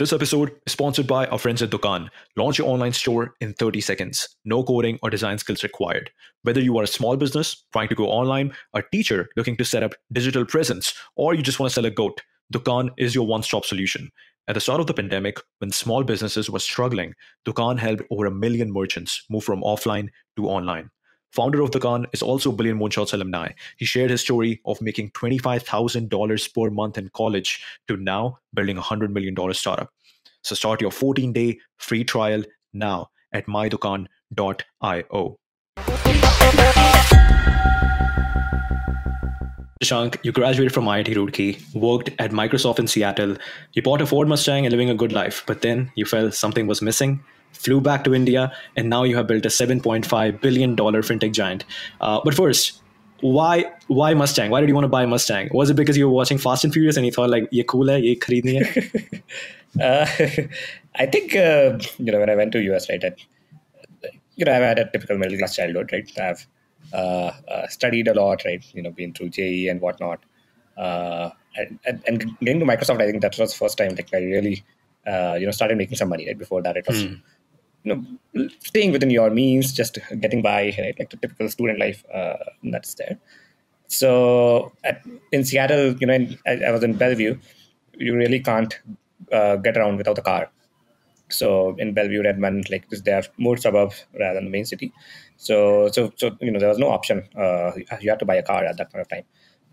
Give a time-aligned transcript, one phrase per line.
[0.00, 2.08] This episode is sponsored by our friends at Dukaan.
[2.34, 4.34] Launch your online store in 30 seconds.
[4.46, 6.10] No coding or design skills required.
[6.42, 9.82] Whether you are a small business trying to go online, a teacher looking to set
[9.82, 13.42] up digital presence, or you just want to sell a goat, Dukaan is your one
[13.42, 14.10] stop solution.
[14.48, 17.12] At the start of the pandemic, when small businesses were struggling,
[17.46, 20.88] Dukaan helped over a million merchants move from offline to online.
[21.32, 23.52] Founder of Dukaan is also a Billion Moonshots alumni.
[23.76, 28.82] He shared his story of making $25,000 per month in college to now building a
[28.82, 29.92] $100 million startup.
[30.42, 34.08] So start your 14 day free trial now at mydukaan.io.
[39.82, 43.36] Shank, you graduated from IIT Roorkee, worked at Microsoft in Seattle.
[43.72, 46.66] You bought a Ford Mustang and living a good life, but then you felt something
[46.66, 51.32] was missing flew back to India, and now you have built a $7.5 billion fintech
[51.32, 51.64] giant.
[52.00, 52.82] Uh, but first,
[53.20, 54.50] why why Mustang?
[54.50, 55.50] Why did you want to buy Mustang?
[55.52, 57.88] Was it because you were watching Fast and Furious and you thought like, ye cool
[57.88, 59.82] hai, ye kharidni hai?
[59.84, 60.06] uh,
[60.94, 63.04] I think uh, you know when I went to US, right?
[63.04, 63.12] I,
[64.36, 66.10] you know, I've had a typical middle class childhood, right?
[66.18, 66.46] I've
[66.94, 68.64] uh, uh, studied a lot, right?
[68.74, 70.20] You know, been through JEE and whatnot.
[70.78, 74.08] Uh, and, and, and, getting to Microsoft, I think that was the first time like
[74.14, 74.64] I really,
[75.06, 76.26] uh, you know, started making some money.
[76.26, 77.14] Right before that, it was hmm
[77.84, 80.94] you know staying within your means just getting by right?
[80.98, 83.18] Like the typical student life uh, that's there.
[83.88, 87.38] So at, in seattle you know in, I, I, was in bellevue
[87.98, 88.78] you really can't
[89.32, 90.50] uh, get around without a car.
[91.28, 94.92] So in bellevue redmond like they have more suburbs rather than the main city.
[95.36, 98.42] So so so you know there was no option uh, you had to buy a
[98.42, 99.24] car at that point of time.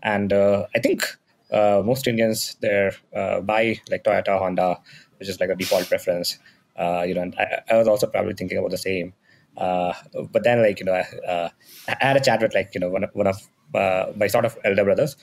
[0.02, 1.02] And uh, i think
[1.50, 4.78] uh, most indians there uh, buy like toyota honda
[5.18, 6.38] which is like a default preference
[6.78, 9.12] uh, you know, and I, I, was also probably thinking about the same.
[9.56, 9.92] Uh,
[10.30, 11.48] but then, like you know, uh,
[11.88, 13.36] I had a chat with like you know one of, one of
[13.74, 15.16] uh, my sort of elder brothers,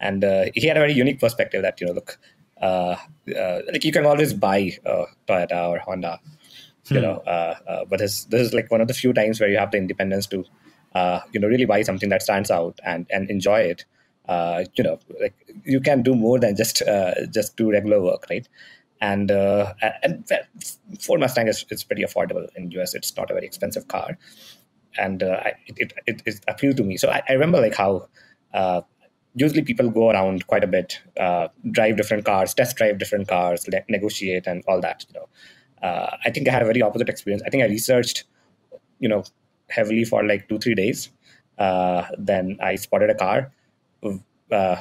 [0.00, 2.18] and uh, he had a very unique perspective that you know, look,
[2.62, 2.96] uh,
[3.26, 4.72] like you can always buy
[5.28, 6.18] Toyota or Honda,
[6.88, 7.02] you hmm.
[7.02, 7.22] know,
[7.88, 10.26] but this this is like one of the few times where you have the independence
[10.28, 10.44] to,
[11.32, 13.84] you know, really buy something that stands out and and enjoy it.
[14.78, 15.34] you know, like
[15.64, 16.82] you can do more than just
[17.30, 18.48] just do regular work, right?
[19.02, 20.24] And uh, and
[21.00, 22.94] Ford Mustang is, is pretty affordable in US.
[22.94, 24.16] It's not a very expensive car,
[24.96, 26.96] and uh, it, it, it appealed to me.
[26.96, 28.08] So I, I remember like how
[28.54, 28.82] uh,
[29.34, 33.66] usually people go around quite a bit, uh, drive different cars, test drive different cars,
[33.66, 35.04] le- negotiate, and all that.
[35.08, 37.42] You know, uh, I think I had a very opposite experience.
[37.44, 38.22] I think I researched,
[39.00, 39.24] you know,
[39.68, 41.10] heavily for like two three days.
[41.58, 43.50] Uh, then I spotted a car.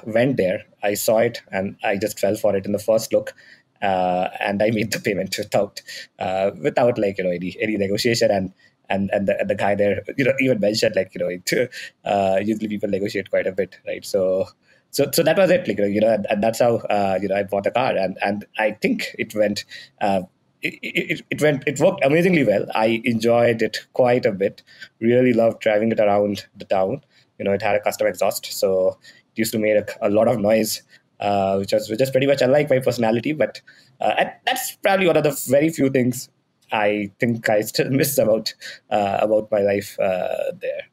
[0.05, 3.33] went there, I saw it, and I just fell for it in the first look
[3.81, 5.81] uh, and I made the payment without
[6.19, 8.53] uh, without like you know any any negotiation and.
[8.89, 11.71] And, and the, and the guy there, you know, even mentioned like you know, it,
[12.03, 14.03] uh, usually people negotiate quite a bit, right?
[14.03, 14.49] So,
[14.89, 17.35] so so that was it, like you know, and, and that's how uh, you know
[17.35, 19.63] I bought a car, and and I think it went.
[20.01, 20.23] Uh,
[20.61, 24.61] it, it, it, went it worked amazingly well i enjoyed it quite a bit
[24.99, 27.01] really loved driving it around the town
[27.39, 30.27] you know it had a custom exhaust so it used to make a, a lot
[30.27, 30.83] of noise
[31.21, 33.33] uh, which was just pretty much unlike my personality.
[33.33, 33.61] But
[34.01, 36.29] uh, that's probably one of the very few things
[36.71, 38.53] I think I still miss about
[38.89, 40.87] uh, about my life uh, there.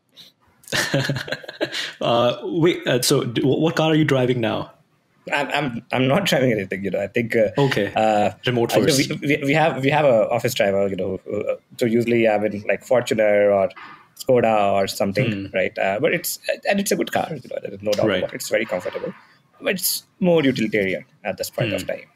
[2.00, 4.70] Uh, wait, uh, so what car are you driving now?
[5.32, 6.84] I'm I'm I'm not driving anything.
[6.84, 7.34] You know, I think.
[7.34, 8.34] Uh, okay.
[8.46, 9.10] Remote first.
[9.10, 10.86] We, we, we, have we have a office driver.
[10.86, 11.20] You know,
[11.76, 13.68] so usually I'm in like Fortuner or
[14.16, 15.56] Skoda or something, hmm.
[15.56, 15.76] right?
[15.76, 16.38] Uh, but it's
[16.70, 17.26] and it's a good car.
[17.30, 18.18] You know, there's no doubt right.
[18.18, 18.36] about it.
[18.36, 19.12] It's very comfortable
[19.62, 21.88] it's more utilitarian at this point of hmm.
[21.88, 22.08] time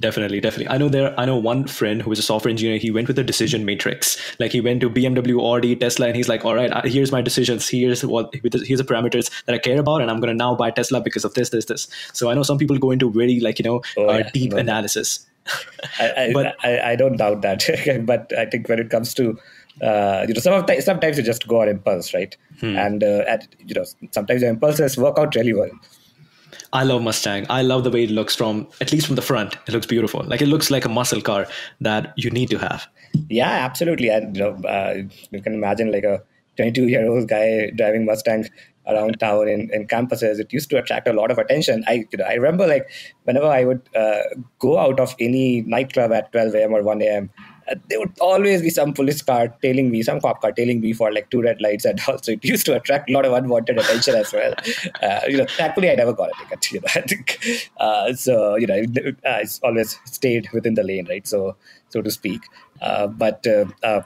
[0.00, 2.90] definitely definitely i know there i know one friend who is a software engineer he
[2.90, 6.44] went with a decision matrix like he went to bmw audi tesla and he's like
[6.44, 10.10] all right here's my decisions here's what here's the parameters that i care about and
[10.10, 12.58] i'm going to now buy tesla because of this this this so i know some
[12.58, 14.30] people go into very like you know oh, uh, yeah.
[14.32, 14.58] deep no.
[14.58, 15.26] analysis
[16.00, 19.38] I, I, but I, I, don't doubt that but i think when it comes to
[19.82, 22.36] uh, you know, some of the, sometimes you just go on impulse, right?
[22.60, 22.76] Hmm.
[22.76, 25.70] And uh, at, you know, sometimes your impulses work out really well.
[26.74, 27.46] I love Mustang.
[27.48, 29.56] I love the way it looks from at least from the front.
[29.68, 30.24] It looks beautiful.
[30.24, 31.46] Like it looks like a muscle car
[31.80, 32.88] that you need to have.
[33.28, 34.08] Yeah, absolutely.
[34.08, 34.94] Know, uh,
[35.30, 36.20] you can imagine like a
[36.56, 38.46] 22 year old guy driving Mustang
[38.88, 40.40] around town in, in campuses.
[40.40, 41.84] It used to attract a lot of attention.
[41.86, 42.90] I you know, I remember like
[43.22, 44.22] whenever I would uh,
[44.58, 46.72] go out of any nightclub at 12 a.m.
[46.74, 47.30] or 1 a.m
[47.70, 50.92] uh, there would always be some police car tailing me, some cop car tailing me
[50.92, 53.78] for like two red lights, and also it used to attract a lot of unwanted
[53.78, 54.54] attention as well.
[55.02, 56.72] Uh, you know, thankfully I never got a ticket.
[56.72, 58.56] You know, I think uh, so.
[58.56, 58.82] You know,
[59.26, 61.26] I always stayed within the lane, right?
[61.26, 61.56] So,
[61.88, 62.42] so to speak.
[62.80, 64.02] Uh, but uh,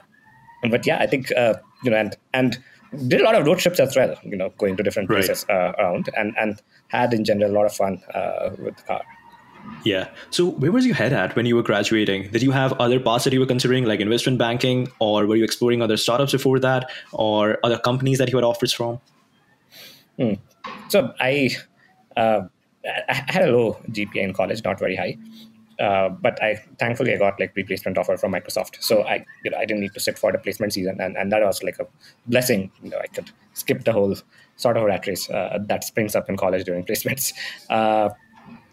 [0.69, 2.59] but yeah, I think you know, and and
[3.07, 4.15] did a lot of road trips as well.
[4.23, 5.75] You know, going to different places right.
[5.77, 8.01] around, and and had in general a lot of fun
[8.57, 9.01] with the car.
[9.83, 10.09] Yeah.
[10.29, 12.31] So where was your head at when you were graduating?
[12.31, 15.43] Did you have other paths that you were considering, like investment banking, or were you
[15.43, 18.99] exploring other startups before that, or other companies that you had offers from?
[20.17, 20.33] Hmm.
[20.89, 21.51] So I,
[22.17, 22.41] uh,
[22.85, 25.17] I had a low GPA in college, not very high.
[25.79, 29.57] Uh, but I thankfully I got like replacement offer from Microsoft, so I you know
[29.57, 31.87] I didn't need to sit for the placement season, and, and that was like a
[32.27, 32.69] blessing.
[32.83, 34.13] You know, I could skip the whole
[34.57, 37.33] sort of rat race uh, that springs up in college during placements.
[37.69, 38.09] Uh,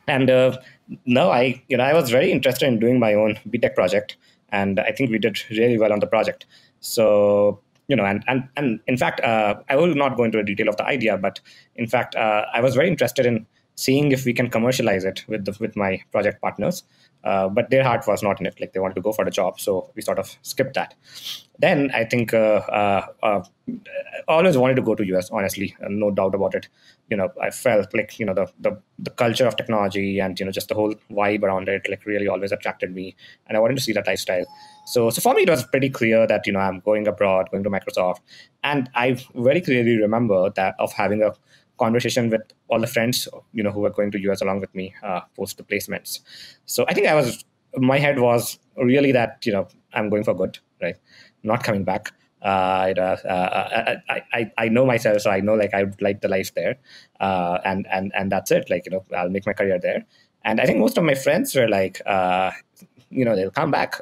[0.08, 0.58] and uh,
[1.05, 4.17] no, I you know I was very interested in doing my own BTech project,
[4.50, 6.47] and I think we did really well on the project.
[6.81, 10.44] So you know, and and and in fact, uh, I will not go into the
[10.44, 11.41] detail of the idea, but
[11.77, 13.47] in fact, uh, I was very interested in
[13.77, 16.83] seeing if we can commercialize it with the, with my project partners.
[17.26, 18.61] Uh, but their heart was not in it.
[18.61, 20.94] Like they wanted to go for the job, so we sort of skipped that.
[21.58, 23.43] Then I think uh, uh, uh
[24.28, 25.28] always wanted to go to US.
[25.31, 26.69] Honestly, no doubt about it.
[27.11, 30.46] You know, I felt like you know the, the the culture of technology and you
[30.46, 33.17] know just the whole vibe around it like really always attracted me,
[33.49, 34.46] and I wanted to see that lifestyle.
[34.87, 37.64] So so for me, it was pretty clear that you know I'm going abroad, going
[37.64, 38.20] to Microsoft,
[38.62, 41.32] and I very clearly remember that of having a
[41.78, 44.94] conversation with all the friends you know who were going to us along with me
[45.02, 46.20] uh, post the placements
[46.64, 47.44] so i think i was
[47.76, 50.96] my head was really that you know i'm going for good right
[51.43, 52.12] not coming back
[52.43, 56.20] uh, uh, uh, I, I, I know myself, so I know like I would like
[56.20, 56.76] the life there,
[57.19, 58.70] uh, and and and that's it.
[58.70, 60.05] Like you know, I'll make my career there.
[60.44, 62.52] And I think most of my friends were like, uh,
[63.11, 64.00] you know, they'll come back.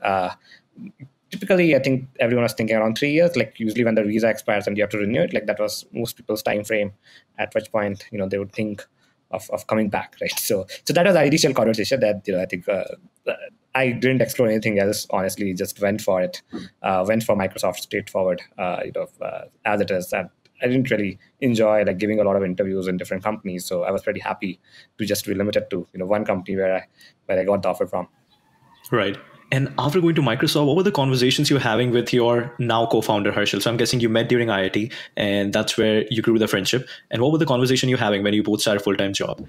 [1.35, 4.29] Uh, typically i think everyone was thinking around three years like usually when the visa
[4.29, 6.93] expires and you have to renew it like that was most people's time frame
[7.39, 8.85] at which point you know they would think
[9.31, 12.43] of, of coming back right so so that was the initial conversation that you know
[12.43, 12.85] i think uh,
[13.75, 16.43] i didn't explore anything else honestly just went for it
[16.83, 20.31] uh, went for microsoft straightforward uh, you know uh, as it is and
[20.63, 23.91] I didn't really enjoy like giving a lot of interviews in different companies, so I
[23.91, 24.61] was pretty happy
[24.99, 26.87] to just be limited to you know one company where I
[27.27, 28.09] where I got the offer from.
[28.91, 29.19] Right.
[29.53, 32.87] And after going to Microsoft, what were the conversations you were having with your now
[32.87, 33.63] co-founder Harshil?
[33.63, 36.89] So I'm guessing you met during IIT, and that's where you grew the friendship.
[37.11, 39.47] And what were the conversation you were having when you both started a full-time job?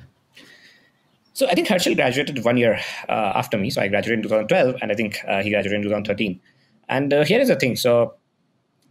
[1.33, 3.69] So I think Harshil graduated one year uh, after me.
[3.69, 6.39] So I graduated in 2012, and I think uh, he graduated in 2013.
[6.88, 7.75] And uh, here is the thing.
[7.75, 8.15] So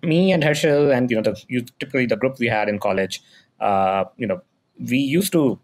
[0.02, 3.22] me and Harshil, and you know, the typically the group we had in college,
[3.60, 4.42] uh, you know,
[4.78, 5.58] we used to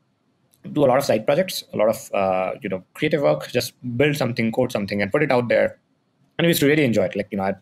[0.73, 3.75] do a lot of side projects, a lot of uh, you know creative work, just
[3.97, 5.79] build something, code something, and put it out there.
[6.39, 7.17] And we used to really enjoy it.
[7.17, 7.55] Like you know, I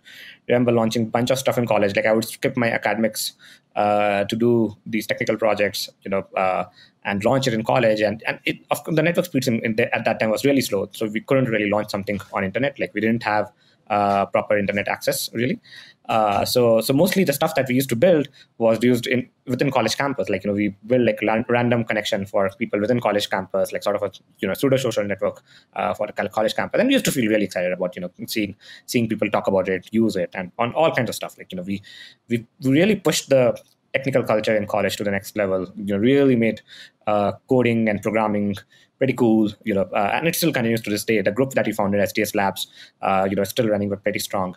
[0.48, 1.96] remember launching a bunch of stuff in college.
[1.96, 3.32] Like I would skip my academics
[3.76, 6.64] uh, to do these technical projects, you know, uh,
[7.04, 8.00] and launch it in college.
[8.00, 10.44] And and it, of course, the network speeds in, in the, at that time was
[10.44, 12.78] really slow, so we couldn't really launch something on internet.
[12.78, 13.50] Like we didn't have
[13.90, 15.60] uh, proper internet access really.
[16.08, 19.70] Uh, so so mostly the stuff that we used to build was used in within
[19.70, 20.28] college campus.
[20.28, 23.96] Like you know we build like random connection for people within college campus, like sort
[23.96, 25.42] of a you know pseudo social network
[25.74, 26.80] uh, for the college campus.
[26.80, 28.56] And we used to feel really excited about you know seeing
[28.86, 31.36] seeing people talk about it, use it, and on all kinds of stuff.
[31.36, 31.82] Like you know we
[32.28, 33.58] we really pushed the
[33.94, 35.70] technical culture in college to the next level.
[35.76, 36.62] You know really made
[37.06, 38.56] uh, coding and programming
[38.98, 41.20] pretty cool, you know, uh, and it still continues to this day.
[41.20, 42.66] The group that we founded, SDS Labs,
[43.00, 44.56] uh, you know, still running but pretty strong.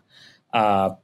[0.51, 0.95] Uh,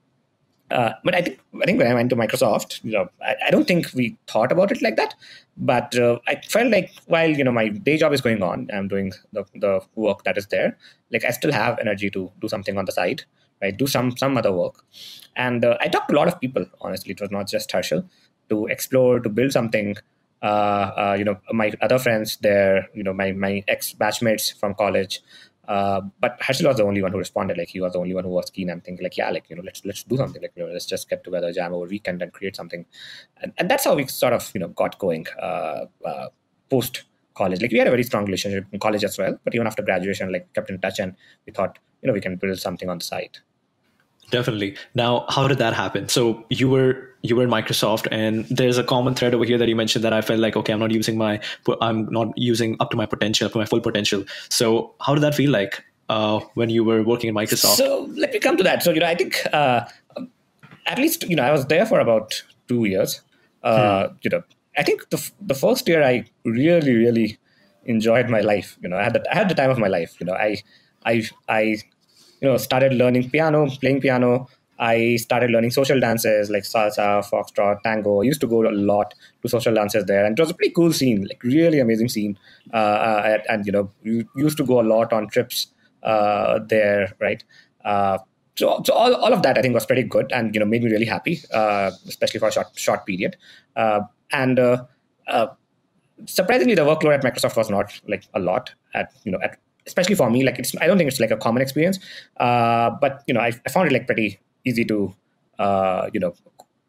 [0.69, 3.51] uh, but I think I think when I went to Microsoft, you know, I, I
[3.51, 5.15] don't think we thought about it like that.
[5.55, 8.87] But uh, I felt like while you know my day job is going on, I'm
[8.87, 10.77] doing the, the work that is there.
[11.11, 13.23] Like I still have energy to do something on the side,
[13.61, 13.75] right?
[13.75, 14.83] Do some some other work.
[15.35, 16.65] And uh, I talked to a lot of people.
[16.81, 18.07] Honestly, it was not just Harshil
[18.49, 19.97] to explore to build something
[20.41, 24.75] uh, uh, you know, my other friends there, you know, my my ex batchmates from
[24.75, 25.21] college.
[25.67, 27.57] Uh, but Harshil was the only one who responded.
[27.57, 29.55] Like he was the only one who was keen and thinking like, yeah, like you
[29.55, 30.41] know, let's let's do something.
[30.41, 32.85] Like you know, let's just get together, jam over weekend, and create something.
[33.41, 36.27] And, and that's how we sort of you know got going uh, uh,
[36.69, 37.03] post
[37.35, 37.61] college.
[37.61, 39.37] Like we had a very strong relationship in college as well.
[39.43, 42.37] But even after graduation, like kept in touch, and we thought you know we can
[42.37, 43.39] build something on the side.
[44.29, 44.75] Definitely.
[44.93, 46.09] Now, how did that happen?
[46.09, 49.67] So you were you were in Microsoft, and there's a common thread over here that
[49.67, 51.39] you mentioned that I felt like okay, I'm not using my
[51.81, 54.25] I'm not using up to my potential, up to my full potential.
[54.49, 57.75] So how did that feel like uh, when you were working in Microsoft?
[57.75, 58.83] So let me come to that.
[58.83, 59.85] So you know, I think uh,
[60.85, 63.21] at least you know I was there for about two years.
[63.63, 64.15] Uh, hmm.
[64.23, 64.43] You know,
[64.77, 67.37] I think the the first year I really really
[67.85, 68.77] enjoyed my life.
[68.81, 70.19] You know, I had the, I had the time of my life.
[70.19, 70.57] You know, I
[71.05, 71.77] I I
[72.41, 74.47] you know started learning piano, playing piano.
[74.79, 78.21] I started learning social dances like salsa, foxtrot, tango.
[78.21, 80.71] I used to go a lot to social dances there, and it was a pretty
[80.73, 82.37] cool scene, like really amazing scene.
[82.73, 85.67] Uh, uh, and you know, you used to go a lot on trips
[86.03, 87.43] uh, there, right?
[87.83, 88.19] Uh,
[88.55, 90.83] so, so all, all of that I think was pretty good, and you know, made
[90.83, 93.35] me really happy, uh, especially for a short short period.
[93.75, 94.01] Uh,
[94.31, 94.59] and
[96.25, 100.15] surprisingly, the workload at Microsoft was not like a lot at you know at especially
[100.15, 101.99] for me like it's i don't think it's like a common experience.
[102.37, 105.15] Uh, but you know I, I, found it like pretty easy to
[105.59, 106.33] uh, you know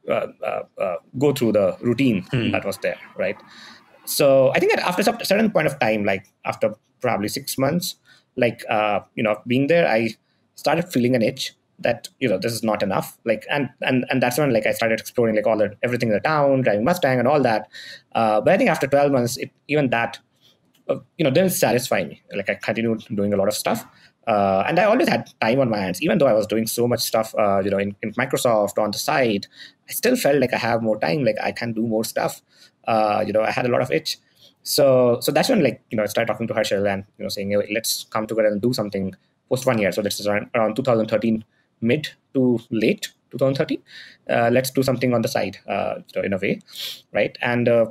[0.08, 2.50] uh, uh, uh go through the routine hmm.
[2.50, 3.36] that was there right?
[4.04, 7.96] So i think that after a certain point of time like after probably six months
[8.36, 10.10] like uh, you know being there i
[10.56, 13.18] started feeling an itch that you know this is not enough.
[13.24, 16.14] Like and and and that's when like i started exploring like all the everything in
[16.14, 17.68] the town driving mustang and all that.
[18.12, 20.18] Uh, but i think after 12 months it, even that
[21.16, 22.22] you know didn't satisfy me.
[22.34, 23.86] Like i continued doing a lot of stuff
[24.26, 26.02] uh, and i always had time on my hands.
[26.02, 28.90] Even though i was doing so much stuff uh, you know in, in, microsoft on
[28.90, 29.46] the side
[29.88, 32.42] i still felt like i have more time like i can do more stuff.
[32.86, 34.18] Uh, you know i had a lot of itch.
[34.62, 37.28] So so that's when like you know i started talking to Harshil and you know
[37.28, 39.14] saying hey, let's come together and do something
[39.48, 39.92] post one year.
[39.92, 41.44] So this is around, around 2013
[41.80, 43.82] mid to late 2013
[44.30, 46.60] uh, let's do something on the side uh, in a way
[47.12, 47.36] right?
[47.40, 47.86] And uh,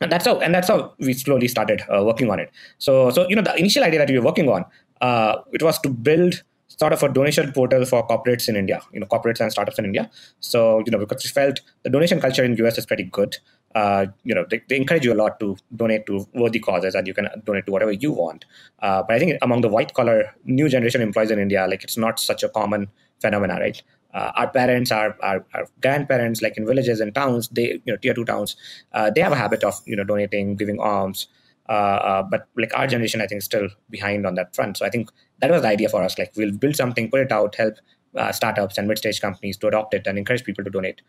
[0.00, 3.28] and that's how and that's how we slowly started uh, working on it so so
[3.28, 4.64] you know the initial idea that we were working on
[5.00, 6.42] uh, it was to build
[6.78, 9.84] sort of a donation portal for corporates in India, you know, corporates and startups in
[9.84, 10.10] India.
[10.40, 13.36] So, you know, because we felt the donation culture in US is pretty good.
[13.74, 17.08] Uh, you know, they, they, encourage you a lot to donate to worthy causes and
[17.08, 18.44] you can donate to whatever you want.
[18.80, 21.96] Uh, but I think among the white collar new generation employees in India, like it's
[21.96, 22.88] not such a common
[23.20, 23.82] phenomena, right?
[24.14, 27.96] Uh, our parents, our, our, our, grandparents, like in villages and towns, they, you know,
[27.96, 28.56] tier two towns,
[28.92, 31.26] uh, they have a habit of, you know, donating, giving alms.
[31.68, 34.76] Uh, uh, but like our generation, I think, is still behind on that front.
[34.76, 36.16] So I think that was the idea for us.
[36.16, 37.74] Like we'll build something, put it out, help
[38.16, 41.02] uh, startups and mid-stage companies to adopt it and encourage people to donate.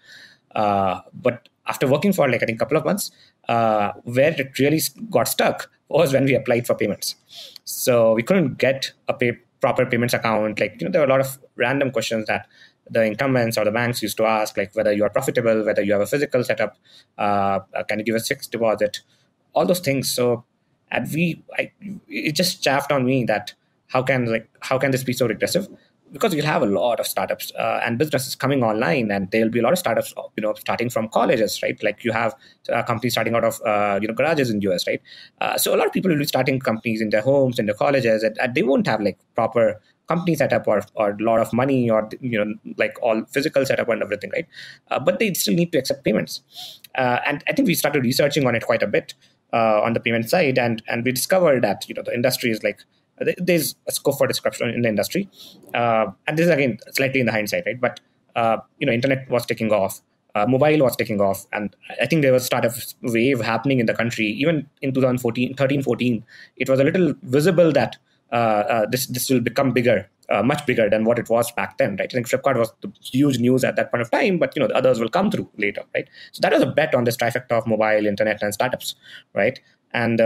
[0.56, 3.12] Uh, but after working for like I think a couple of months,
[3.48, 4.82] where it really
[5.12, 7.16] got stuck was when we applied for payments.
[7.66, 10.60] So we couldn't get a pay- proper payments account.
[10.60, 12.48] Like you know, there were a lot of random questions that
[12.90, 15.94] the incumbents or the banks used to ask, like whether you are profitable, whether you
[15.94, 16.78] have a physical setup,
[17.18, 19.02] uh, can you give a fixed deposit,
[19.54, 20.12] all those things.
[20.12, 20.46] So,
[20.92, 21.72] and we, I,
[22.08, 23.54] it just chaffed on me that
[23.88, 25.68] how can like how can this be so regressive?
[26.12, 29.60] Because you'll have a lot of startups uh, and businesses coming online, and there'll be
[29.60, 31.82] a lot of startups, you know, starting from colleges, right?
[31.84, 32.36] Like you have
[32.72, 35.02] uh, companies starting out of uh, you know garages in US, right?
[35.42, 37.76] Uh, so a lot of people will be starting companies in their homes, in their
[37.76, 41.52] colleges, and, and they won't have like proper company setup or, or a lot of
[41.54, 44.48] money or you know like all physical setup and everything right?
[44.90, 46.42] Uh, but they still need to accept payments.
[46.96, 49.14] Uh, and i think we started researching on it quite a bit
[49.52, 52.64] uh, on the payment side and and we discovered that you know the industry is
[52.64, 52.80] like
[53.38, 55.30] there's a scope for disruption in the industry.
[55.74, 57.80] Uh, and this is again slightly in the hindsight right?
[57.80, 58.00] But
[58.36, 60.02] uh, you know internet was taking off
[60.36, 63.86] uh, mobile was taking off and i think there was a startup wave happening in
[63.86, 64.28] the country.
[64.28, 66.24] Even in 2014 13 14
[66.58, 67.96] it was a little visible that
[68.32, 72.12] this this will become bigger, uh, much bigger than what it was back then, right?
[72.12, 74.68] I think Flipkart was the huge news at that point of time, but you know
[74.68, 76.08] the others will come through later, right?
[76.32, 78.96] So that was a bet on this trifecta of mobile, internet, and startups,
[79.34, 79.60] right?
[79.94, 80.20] And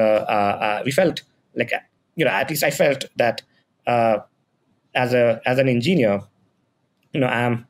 [0.86, 1.24] we felt
[1.56, 1.72] like
[2.16, 3.42] you know at least I felt that
[3.86, 6.22] as a as an engineer,
[7.14, 7.66] you know I'm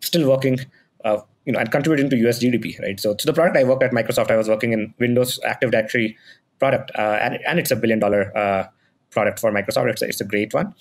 [0.00, 0.58] still working
[1.04, 3.00] uh, you know, and contributing to US GDP, right?
[3.00, 6.16] So, to the product I worked at Microsoft, I was working in Windows Active Directory
[6.58, 8.66] product, uh, and, and it's a billion dollar uh,
[9.10, 9.90] product for Microsoft.
[9.90, 10.74] It's a, it's a great one.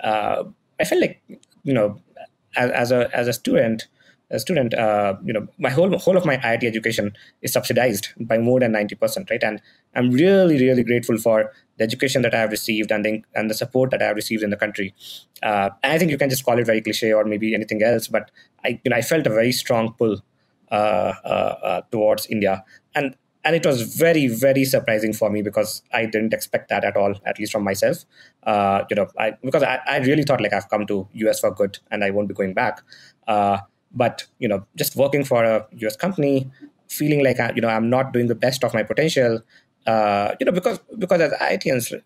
[0.00, 0.44] Uh,
[0.80, 1.22] I felt like
[1.62, 2.00] you know,
[2.56, 3.88] as, as a as a student,
[4.30, 7.12] a student, uh, you know, my whole whole of my IIT education
[7.42, 9.42] is subsidized by more than ninety percent, right?
[9.42, 9.60] And
[9.94, 13.54] I'm really really grateful for the education that I have received and the and the
[13.54, 14.94] support that I have received in the country.
[15.42, 18.08] Uh, and I think you can just call it very cliche or maybe anything else,
[18.08, 18.30] but
[18.64, 20.22] I you know I felt a very strong pull
[20.70, 22.64] uh, uh, uh towards India,
[22.94, 26.96] and and it was very very surprising for me because i didn't expect that at
[26.96, 28.04] all at least from myself.
[28.42, 31.50] Uh, you know I, because I, I really thought like i've come to us for
[31.50, 32.82] good and i won't be going back.
[33.26, 33.58] Uh,
[33.92, 36.50] but you know just working for a us company
[36.88, 39.40] feeling like I, you know i'm not doing the best of my potential
[39.86, 42.02] uh, you know because because as IITians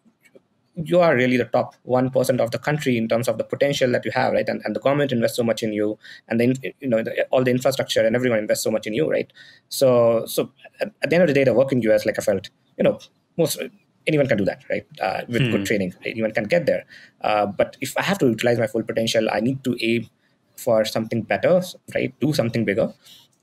[0.85, 4.05] you are really the top 1% of the country in terms of the potential that
[4.05, 4.49] you have right?
[4.49, 7.43] And, and the government invests so much in you and then you know the, all
[7.43, 9.33] the infrastructure and everyone invests so much in you right?
[9.69, 12.23] So so at, at, the end of the day the work in us like i
[12.23, 12.99] felt you know
[13.37, 13.61] most
[14.07, 14.87] anyone can do that right?
[15.01, 15.51] Uh, with hmm.
[15.51, 16.85] good training anyone can get there.
[17.21, 20.09] Uh, but if i have to utilize my full potential i need to aim
[20.57, 21.63] for something better
[21.95, 22.15] right?
[22.21, 22.93] Do something bigger.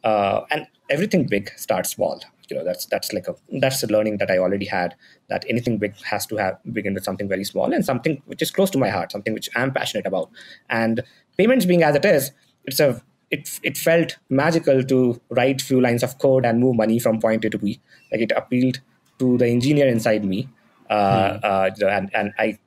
[0.04, 4.18] Uh, and everything big starts small you know that's that's like a that's a learning
[4.18, 4.96] that i already had
[5.30, 8.52] that anything big has to have begin with something very small and something which is
[8.52, 10.30] close to my heart something which i'm passionate about.
[10.70, 11.04] And
[11.38, 12.32] payments being as it is
[12.66, 17.00] it's a it, it felt magical to write few lines of code and move money
[17.00, 17.82] from point a to b.
[18.12, 18.82] Like it appealed
[19.20, 20.48] to the engineer inside me
[20.90, 21.40] uh, hmm.
[21.44, 22.60] uh, and, and i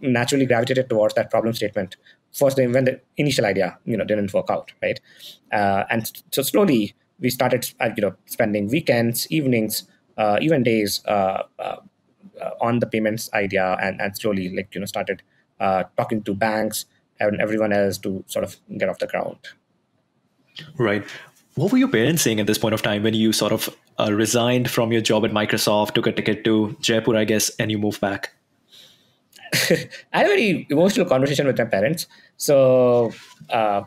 [0.00, 1.96] naturally gravitated towards that problem statement
[2.32, 5.00] first when the initial idea you know didn't work out right?
[5.52, 9.84] Uh, and so slowly we started uh, you know spending weekends evenings
[10.16, 11.76] uh, even days uh, uh,
[12.60, 15.22] on the payments idea and, and slowly like you know started
[15.60, 16.84] uh, talking to banks
[17.20, 19.38] and everyone else to sort of get off the ground.
[20.76, 21.04] Right.
[21.54, 24.12] What were your parents saying at this point of time when you sort of uh,
[24.12, 27.78] resigned from your job at microsoft took a ticket to jaipur i guess and you
[27.78, 28.34] moved back?
[29.54, 32.06] I had a very emotional conversation with my parents.
[32.36, 33.12] So,
[33.48, 33.82] uh,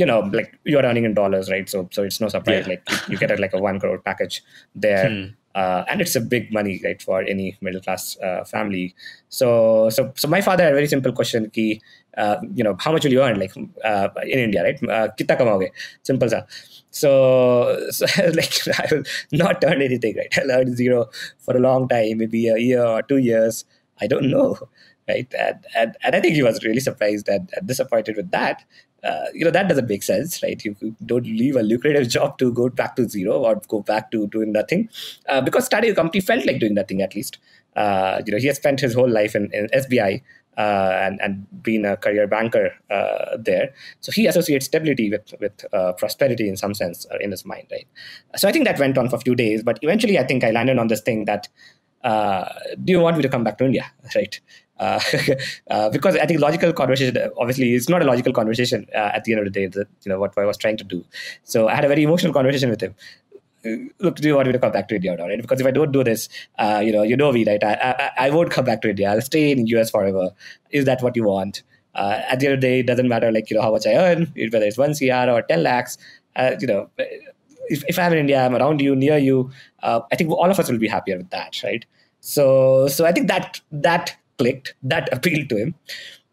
[0.00, 1.68] you know, like you're earning in dollars, right?
[1.68, 2.66] So, so it's no surprise.
[2.66, 2.72] Yeah.
[2.72, 4.42] Like you, get a, like a one crore package
[4.74, 5.24] there, hmm.
[5.54, 8.94] uh, and it's a big money, right, for any middle class uh, family.
[9.28, 11.82] So, so, so my father had a very simple question: ki,
[12.16, 13.52] uh, you know, how much will you earn, like
[13.84, 14.82] uh, in India, right?
[14.88, 15.68] Uh, Kitta kamaoge?
[16.02, 16.42] Simple sa.
[16.90, 18.06] So, so
[18.40, 20.38] like I will not earn anything, right?
[20.38, 23.66] I'll earn zero for a long time, maybe a year or two years.
[24.00, 24.56] I don't know
[25.10, 25.34] right?
[25.38, 28.64] And, and, and I think he was really surprised and, and disappointed with that.
[29.02, 30.62] Uh, you know, that doesn't make sense, right?
[30.64, 34.26] You don't leave a lucrative job to go back to zero or go back to
[34.28, 34.88] doing nothing.
[35.28, 37.38] Uh, because starting a company felt like doing nothing, at least.
[37.76, 40.22] Uh, you know, he has spent his whole life in, in SBI
[40.58, 43.72] uh, and, and been a career banker uh, there.
[44.00, 47.86] So he associates stability with, with uh, prosperity in some sense in his mind, right?
[48.36, 50.50] So I think that went on for a few days, but eventually I think I
[50.50, 51.48] landed on this thing that
[52.02, 54.40] do you want me to come back to India, right?
[54.80, 54.98] Uh,
[55.70, 59.32] uh, because I think logical conversation obviously it's not a logical conversation uh, at the
[59.32, 59.66] end of the day.
[59.66, 61.04] That you know what I was trying to do.
[61.44, 62.94] So I had a very emotional conversation with him.
[63.98, 65.26] Look, do you want me to come back to India or not?
[65.26, 65.40] Right?
[65.40, 67.62] Because if I don't do this, uh, you know, you know me, right?
[67.62, 69.10] I, I, I won't come back to India.
[69.10, 70.30] I'll stay in US forever.
[70.70, 71.62] Is that what you want?
[71.94, 73.86] Uh, at the end of the day, it doesn't matter like you know how much
[73.86, 75.98] I earn, whether it's one CR or ten lakhs.
[76.58, 76.88] you know,
[77.68, 79.50] if, if I'm in India, I'm around you, near you.
[79.82, 81.84] I think all of us will be happier with that, right?
[82.20, 85.74] So, so I think that that clicked, that appealed to him.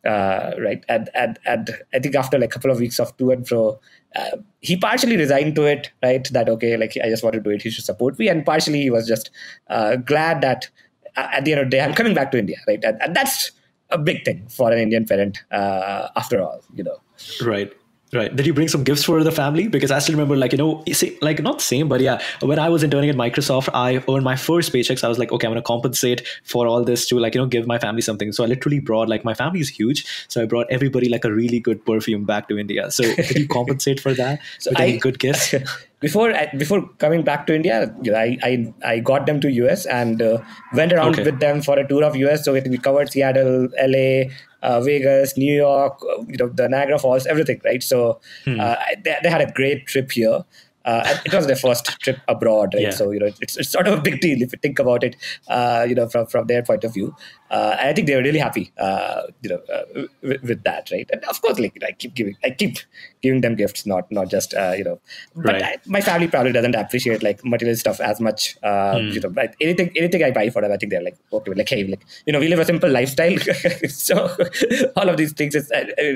[0.05, 3.31] Uh, right, and, and and I think after like a couple of weeks of to
[3.31, 3.79] and fro,
[4.15, 5.91] uh, he partially resigned to it.
[6.01, 7.61] Right, that okay, like I just want to do it.
[7.61, 9.31] He should support me, and partially he was just
[9.69, 10.69] uh, glad that
[11.17, 12.57] uh, at the end of the day, I'm coming back to India.
[12.67, 13.51] Right, and, and that's
[13.89, 15.39] a big thing for an Indian parent.
[15.51, 17.01] Uh, after all, you know.
[17.41, 17.73] Right.
[18.13, 18.33] Right.
[18.33, 19.67] Did you bring some gifts for the family?
[19.67, 20.83] Because I still remember, like, you know,
[21.21, 24.71] like not same, but yeah, when I was interning at Microsoft, I earned my first
[24.71, 25.03] paychecks.
[25.03, 27.47] I was like, okay, I'm going to compensate for all this to, like, you know,
[27.47, 28.31] give my family something.
[28.31, 30.05] So I literally brought, like, my family is huge.
[30.29, 32.89] So I brought everybody, like, a really good perfume back to India.
[32.91, 35.53] So did you compensate for that so with I, any good gifts?
[35.99, 40.39] before before coming back to India, I, I, I got them to US and uh,
[40.73, 41.23] went around okay.
[41.23, 42.45] with them for a tour of US.
[42.45, 44.29] So we covered Seattle, LA,
[44.61, 47.81] uh, Vegas, New York, uh, you know, the Niagara Falls, everything, right?
[47.81, 48.59] So hmm.
[48.59, 50.43] uh, they, they, had a great trip here.
[50.85, 52.83] Uh, it was their first trip abroad, right?
[52.83, 52.89] Yeah.
[52.91, 55.15] So you know, it's, it's sort of a big deal if you think about it,
[55.47, 57.15] uh, you know, from from their point of view.
[57.49, 61.09] Uh, I think they were really happy, uh, you know, uh, with, with, that, right?
[61.13, 62.77] And of course, like I keep giving, I keep
[63.21, 64.99] giving them gifts, not not just uh, you know.
[65.35, 65.63] But right.
[65.63, 68.59] I, my family probably doesn't appreciate like material stuff as much.
[68.61, 69.13] Mm.
[69.13, 71.69] You know, like, anything anything I buy for them, I think they're like okay, like
[71.69, 73.37] hey, like you know, we live a simple lifestyle,
[73.87, 74.35] so
[74.97, 75.71] all of these things is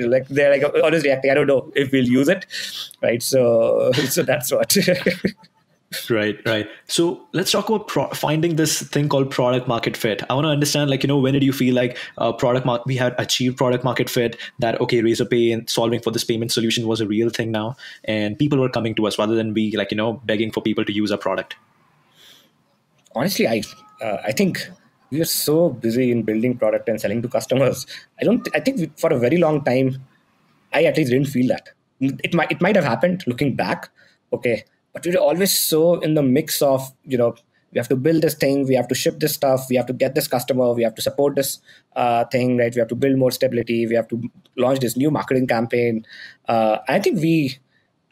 [0.06, 1.30] like they're like always reacting.
[1.30, 2.46] I don't know if we'll use it,
[3.02, 3.22] right?
[3.22, 4.76] So so that's what.
[6.10, 6.68] Right right.
[6.86, 10.22] So let's talk about pro- finding this thing called product market fit.
[10.30, 12.82] I want to understand like you know when did you feel like uh, product mar-
[12.86, 16.86] we had achieved product market fit that okay razorpay and solving for this payment solution
[16.86, 19.90] was a real thing now and people were coming to us rather than we like
[19.90, 21.56] you know begging for people to use our product?
[23.14, 23.62] Honestly i
[24.00, 24.68] uh, i think
[25.10, 27.86] we are so busy in building product and selling to customers.
[28.20, 29.96] I don't i think for a very long time
[30.72, 31.70] i at least didn't feel that.
[32.00, 33.90] It might it might have happened looking back.
[34.32, 37.34] Okay but we're always so in the mix of you know
[37.72, 39.92] we have to build this thing we have to ship this stuff we have to
[39.92, 41.60] get this customer we have to support this
[41.96, 42.74] uh, thing right?
[42.74, 46.06] We have to build more stability we have to launch this new marketing campaign.
[46.48, 47.58] Uh, i think we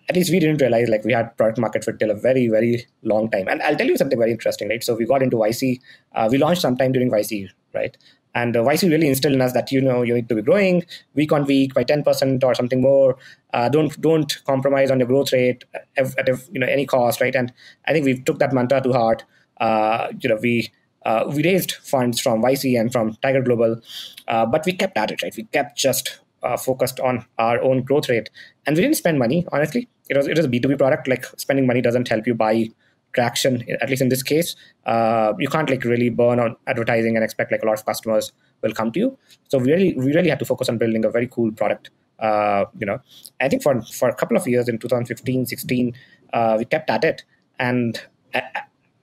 [0.08, 2.86] at least we didn't realize like we had product market fit till a very very
[3.02, 3.48] long time.
[3.48, 4.82] And i'll tell you something very interesting right?
[4.82, 5.80] So we got into yc
[6.14, 7.96] uh, we launched sometime during yc right
[8.34, 10.84] and uh, YC really instilled in us that you know you need to be growing
[11.14, 13.16] week on week by 10% or something more.
[13.52, 15.64] Uh, don't don't compromise on your growth rate
[15.96, 17.34] at, at, you know any cost, right?
[17.34, 17.52] And
[17.86, 19.24] I think we took that mantra to heart.
[19.60, 20.70] Uh, you know we
[21.04, 23.80] uh, we raised funds from YC and from Tiger Global,
[24.28, 25.34] uh, but we kept at it, right?
[25.36, 28.30] We kept just uh, focused on our own growth rate,
[28.66, 29.46] and we didn't spend money.
[29.52, 31.08] Honestly, it was it was a B two B product.
[31.08, 32.68] Like spending money doesn't help you buy
[33.12, 37.24] traction at least in this case uh, you can't like really burn on advertising and
[37.24, 39.18] expect like a lot of customers will come to you.
[39.48, 42.64] So we really we really had to focus on building a very cool product uh,
[42.78, 43.00] you know.
[43.40, 45.94] I think for for a couple of years in 2015 16
[46.32, 47.24] uh, we kept at it.
[47.58, 48.00] And
[48.34, 48.42] I,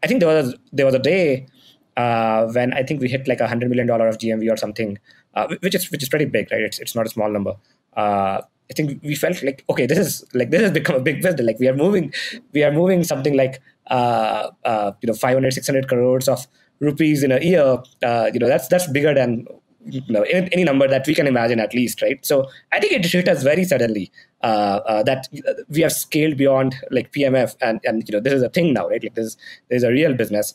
[0.03, 1.47] I, think there was there was a day
[1.95, 4.97] uh, when i think we hit like a hundred million dollar of gmv or something
[5.37, 6.61] uh, which is which is pretty big right?
[6.61, 7.55] It's, it's not a small number.
[7.95, 11.21] Uh, I think we felt like okay, this is like this has become a big
[11.21, 11.45] business.
[11.45, 12.13] Like we are moving,
[12.53, 16.47] we are moving something like uh, uh, you know 500, 600 crores of
[16.79, 19.47] rupees in a year, uh, you know, that's that's bigger than
[19.89, 22.23] you know, any number that we can imagine at least, right?
[22.25, 25.27] So I think it hit us very suddenly uh, that
[25.69, 28.89] we have scaled beyond like PMF, and and you know this is a thing now,
[28.89, 29.01] right?
[29.01, 29.37] Like this,
[29.69, 30.53] there's a real business.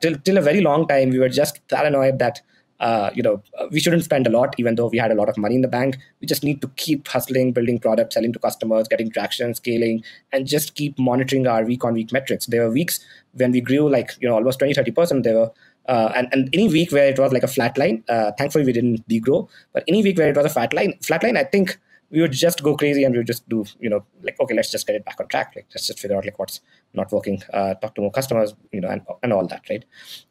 [0.00, 2.40] Till till a very long time, we were just paranoid that.
[2.80, 5.36] Uh, you know, we shouldn't spend a lot, even though we had a lot of
[5.36, 5.98] money in the bank.
[6.20, 10.46] We just need to keep hustling, building products, selling to customers, getting traction, scaling, and
[10.46, 12.46] just keep monitoring our week on week metrics.
[12.46, 15.22] There were weeks when we grew like, you know, almost 20, 30%.
[15.22, 15.50] There were
[15.86, 18.72] uh, and, and any week where it was like a flat line, uh, thankfully we
[18.72, 19.48] didn't degrow.
[19.72, 21.78] But any week where it was a flat line, flat line, I think
[22.10, 24.70] we would just go crazy and we would just do, you know, like okay, let's
[24.70, 25.52] just get it back on track.
[25.54, 26.60] Like let's just figure out like what's
[26.92, 29.84] not working, uh, talk to more customers, you know, and, and all that, right?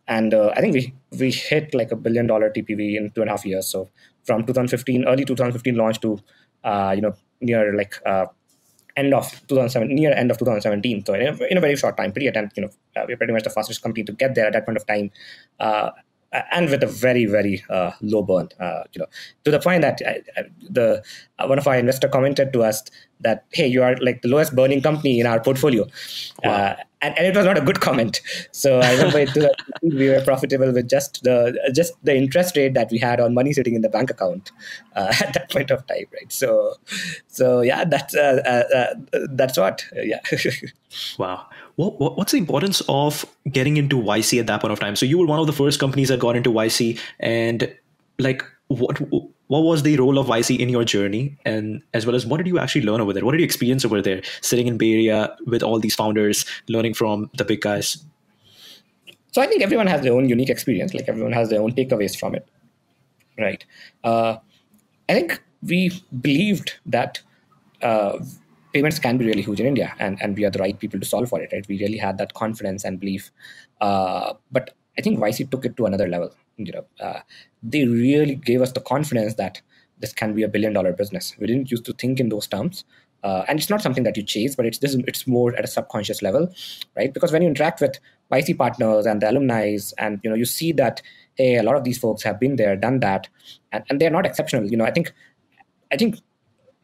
[0.07, 3.29] And uh, I think we we hit like a billion dollar TPV in two and
[3.29, 3.67] a half years.
[3.67, 3.89] So
[4.23, 6.19] from 2015, early 2015 launch to,
[6.63, 8.25] uh, you know, near like uh,
[8.97, 11.05] end of 2007, near end of 2017.
[11.05, 13.33] So in a, in a very short time period, and you know, uh, we're pretty
[13.33, 15.11] much the fastest company to get there at that point of time.
[16.31, 19.07] Uh, and with a very very uh, low burn uh, you know
[19.43, 21.03] to the point that uh, the
[21.39, 22.83] uh, one of our investor commented to us
[23.19, 25.87] that hey you are like the lowest burning company in our portfolio.
[26.43, 26.51] Wow.
[26.51, 28.21] Uh, and, and it was not a good comment.
[28.51, 29.25] So i remember
[29.81, 33.51] we were profitable with just the just the interest rate that we had on money
[33.51, 34.51] sitting in the bank account
[34.95, 36.31] uh, at that point of time right?
[36.31, 36.75] So
[37.25, 38.13] so yeah that's
[39.31, 40.19] that's what yeah.
[41.17, 41.47] Wow
[41.79, 44.97] what, what, what's the importance of getting into YC at that point of time?
[44.97, 47.73] So you were one of the first companies that got into YC, and
[48.17, 48.99] like what
[49.47, 52.47] what was the role of YC in your journey, and as well as what did
[52.47, 53.23] you actually learn over there?
[53.23, 56.95] What did you experience over there, sitting in Bay Area with all these founders, learning
[56.95, 58.03] from the big guys?
[59.31, 60.93] So I think everyone has their own unique experience.
[60.93, 62.45] Like everyone has their own takeaways from it,
[63.37, 63.63] right?
[64.03, 64.35] Uh,
[65.07, 67.21] I think we believed that
[67.81, 68.19] uh,
[68.73, 71.05] payments can be really huge in India, and, and we are the right people to
[71.05, 71.67] solve for it, right?
[71.67, 73.31] We really had that confidence and belief.
[73.81, 76.31] Uh, but I think YC took it to another level.
[76.57, 77.19] You know, uh,
[77.63, 79.61] they really gave us the confidence that
[79.99, 81.35] this can be a billion dollar business.
[81.39, 82.83] We didn't used to think in those terms.
[83.21, 85.67] Uh, and it's not something that you chase, but it's this, it's more at a
[85.67, 86.53] subconscious level,
[86.95, 87.13] right?
[87.13, 87.99] Because when you interact with
[88.31, 91.01] YC partners and the alumni, and you know, you see that
[91.35, 93.29] hey, a lot of these folks have been there, done that,
[93.71, 94.69] and, and they're not exceptional.
[94.69, 95.13] You know, I think
[95.91, 96.17] I think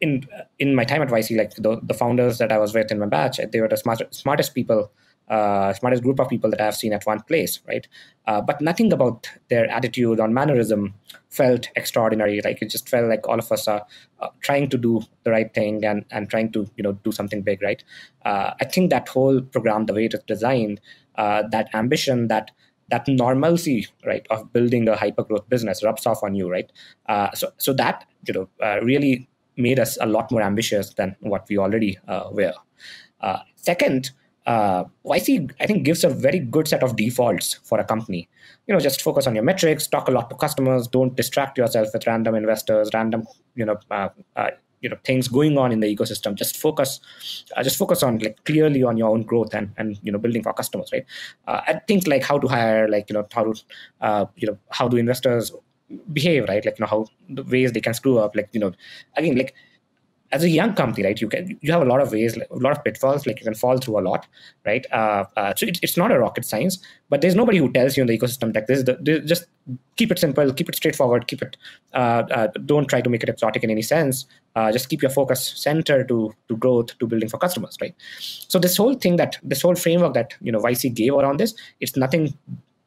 [0.00, 0.26] in
[0.58, 3.06] in my time at YC, like the, the founders that I was with in my
[3.06, 4.90] batch, they were the smart, smartest people,
[5.28, 7.86] uh, smartest group of people that I've seen at one place, right?
[8.26, 10.94] Uh, but nothing about their attitude or mannerism
[11.30, 12.40] felt extraordinary.
[12.44, 13.84] Like it just felt like all of us are
[14.20, 17.42] uh, trying to do the right thing and and trying to you know do something
[17.42, 17.82] big, right?
[18.24, 20.80] Uh, I think that whole program, the way it is designed,
[21.16, 22.50] uh, that ambition, that
[22.88, 26.70] that normalcy right of building a hyper growth business rubs off on you right
[27.08, 31.16] uh, so so that you know uh, really made us a lot more ambitious than
[31.20, 32.54] what we already uh, were.
[33.20, 34.10] Uh, second,
[34.46, 38.28] uh, YC I think gives a very good set of defaults for a company.
[38.66, 41.88] You know, just focus on your metrics, talk a lot to customers, don't distract yourself
[41.92, 45.94] with random investors, random you know uh, uh, you know things going on in the
[45.94, 46.34] ecosystem.
[46.34, 47.00] Just focus,
[47.56, 50.42] uh, just focus on like clearly on your own growth and and you know building
[50.42, 51.04] for customers, right?
[51.48, 53.54] Uh, and things like how to hire, like you know how to
[54.00, 55.52] uh, you know how do investors
[56.12, 56.64] behave right?
[56.64, 58.72] Like you know how the ways they can screw up like you know
[59.16, 59.54] again like
[60.32, 62.56] as a young company right you can you have a lot of ways like, a
[62.56, 64.26] lot of pitfalls like you can fall through a lot
[64.64, 64.86] right?
[64.92, 68.00] Uh, uh, so it, it's not a rocket science but there's nobody who tells you
[68.02, 69.46] in the ecosystem like this, this just
[69.96, 71.56] keep it simple keep it straightforward keep it
[71.94, 75.10] uh, uh, don't try to make it exotic in any sense uh, just keep your
[75.10, 77.94] focus center to to growth to building for customers right?
[78.20, 81.54] So this whole thing that this whole framework that you know YC gave around this
[81.80, 82.36] it's nothing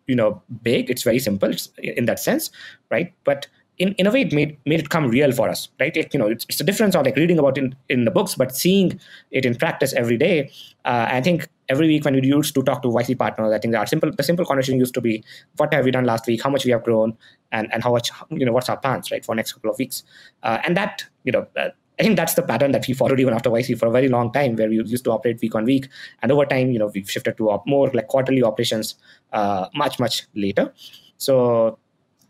[0.09, 0.89] you know big.
[0.89, 1.49] It's very simple.
[1.49, 2.51] It's in that sense
[2.91, 3.13] right?
[3.23, 5.95] But in, in a way it made made it come real for us right?
[5.95, 8.35] Like, you know it's, it's a difference of like reading about in, in the books
[8.35, 8.99] but seeing
[9.31, 10.51] it in practice every day
[10.85, 13.75] uh, i think every week when we used to talk to YC partners, I think
[13.75, 15.23] our simple the simple conversation used to be
[15.57, 17.15] what have we done last week, how much we have grown,
[17.51, 20.03] and and how much you know what's our plans right for next couple of weeks,
[20.43, 23.33] uh, and that you know uh, I think that's the pattern that we followed even
[23.33, 25.89] after YC for a very long time, where we used to operate week on week,
[26.21, 28.95] and over time, you know, we've shifted to op- more like quarterly operations
[29.33, 30.73] uh, much much later.
[31.17, 31.77] So,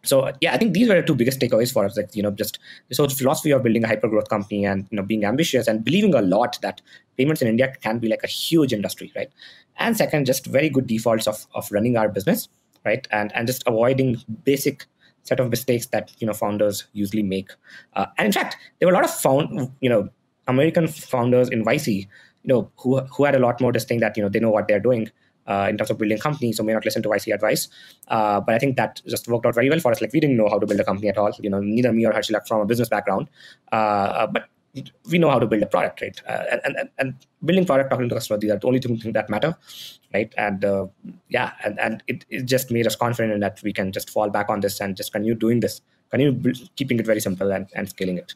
[0.03, 1.95] so yeah, I think these were the two biggest takeaways for us.
[1.95, 4.95] Like you know, just this whole philosophy of building a hyper growth company and you
[4.95, 6.82] know being ambitious and believing a lot that
[7.17, 9.32] payments in India can be like a huge industry, right?
[9.77, 12.49] And second, just very good defaults of of running our business,
[12.86, 13.08] right?
[13.12, 14.88] And and just avoiding basic
[15.23, 17.51] set of mistakes that you know founders usually make.
[17.93, 20.10] Uh, and in fact, there were a lot of found you know
[20.47, 22.08] American founders in YC, you
[22.45, 24.67] know, who who had a lot more this thing that you know they know what
[24.67, 25.10] they're doing.
[25.47, 27.69] Uh, in terms of building companies, so may not listen to YC advice.
[28.08, 29.99] Uh, but I think that just worked out very well for us.
[29.99, 31.32] Like we didn't know how to build a company at all.
[31.39, 33.29] You know, neither me or Harshilak from a business background.
[33.71, 34.27] Uh,
[35.10, 36.21] we know how to build a product, right?
[36.27, 39.13] Uh, and, and and building product, talking to customers, these are the only two things
[39.13, 39.58] that matter,
[40.13, 40.34] right?
[40.38, 40.88] And uh,
[41.29, 44.29] yeah, and and it, it just made us confident in that we can just fall
[44.29, 47.89] back on this and just continue doing this, continue keeping it very simple and, and
[47.89, 48.34] scaling it.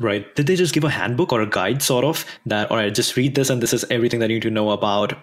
[0.00, 0.34] Right.
[0.34, 2.70] Did they just give a handbook or a guide, sort of that?
[2.70, 5.14] All right, just read this, and this is everything that you need to know about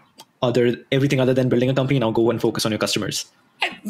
[0.41, 1.99] other everything other than building a company.
[1.99, 3.25] Now go and focus on your customers.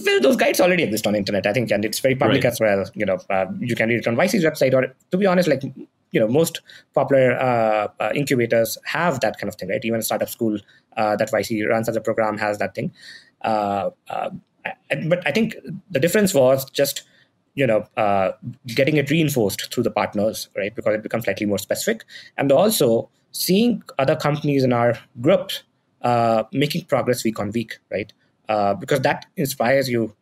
[0.05, 2.51] Well, those guides already exist on internet, I think, and it's very public right.
[2.51, 2.86] as well.
[2.93, 5.63] You know, uh, you can read it on YC's website, or to be honest, like
[6.15, 6.62] you know, most
[6.93, 9.84] popular uh, uh, incubators have that kind of thing, right?
[9.84, 10.58] Even a startup school
[10.95, 12.93] uh, that YC runs as a program has that thing.
[13.41, 14.30] Uh, uh,
[15.08, 15.56] but I think
[15.91, 17.04] the difference was just
[17.54, 17.86] you know
[18.67, 22.04] getting it reinforced through the partners right because it becomes slightly more specific
[22.38, 25.51] and also seeing other companies in our group
[26.51, 28.12] making progress week on week right
[28.80, 30.13] because that inspires you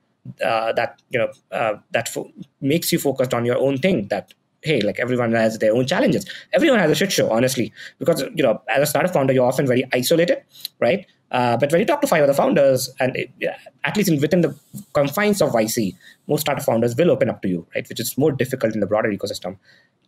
[0.43, 4.33] uh, that you know uh, that fo- makes you focused on your own thing that
[4.63, 8.43] hey like everyone has their own challenges everyone has a shit show honestly because you
[8.43, 10.41] know as a startup founder you're often very isolated
[10.79, 13.31] right uh, but when you talk to five other founders, and it,
[13.83, 14.55] at least in, within the
[14.93, 15.95] confines of YC,
[16.27, 17.89] most startup founders will open up to you, right?
[17.89, 19.57] Which is more difficult in the broader ecosystem.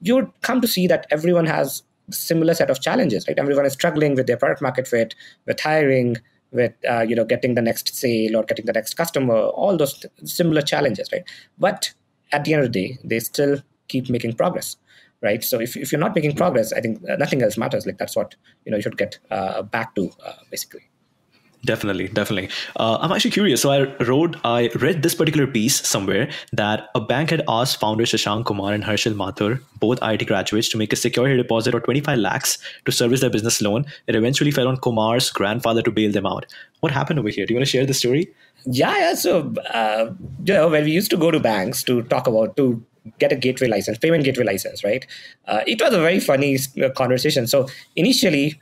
[0.01, 3.39] You would come to see that everyone has similar set of challenges, right?
[3.39, 5.15] Everyone is struggling with their product market fit,
[5.47, 6.17] with hiring,
[6.51, 9.97] with uh, you know getting the next sale or getting the next customer, all those
[9.97, 11.23] th- similar challenges, right?
[11.57, 11.91] But
[12.31, 14.77] at the end of the day, they still keep making progress
[15.21, 17.97] right so if, if you're not making progress i think uh, nothing else matters like
[17.97, 20.81] that's what you know you should get uh, back to uh, basically
[21.65, 22.49] Definitely, definitely.
[22.75, 23.61] Uh, I'm actually curious.
[23.61, 28.11] So I wrote, I read this particular piece somewhere that a bank had asked founders
[28.11, 32.19] Shashank Kumar and Harshil Mathur, both IIT graduates, to make a security deposit of 25
[32.19, 33.85] lakhs to service their business loan.
[34.05, 36.45] It eventually fell on Kumar's grandfather to bail them out.
[36.81, 37.45] What happened over here?
[37.47, 38.31] Do you want to share the story?
[38.65, 39.13] Yeah, yeah.
[39.15, 40.11] So, uh,
[40.45, 42.85] you know, when we used to go to banks to talk about to
[43.19, 45.05] get a gateway license, payment gateway license, right?
[45.47, 47.47] Uh, it was a very funny uh, conversation.
[47.47, 48.59] So initially,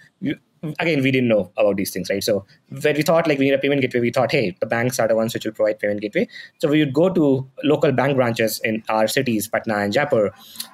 [0.79, 2.23] again, we didn't know about these things, right?
[2.23, 2.45] So
[2.82, 5.08] when we thought like we need a payment gateway, we thought, hey, the banks are
[5.08, 6.27] the ones which will provide payment gateway.
[6.60, 10.32] So we would go to local bank branches in our cities, Patna and Jaipur,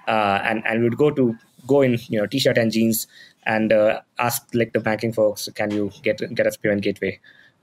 [0.08, 1.36] uh, and and we would go to
[1.68, 3.08] go in you know t-shirt and jeans
[3.44, 7.20] and uh, ask like the banking folks, can you get get us payment gateway?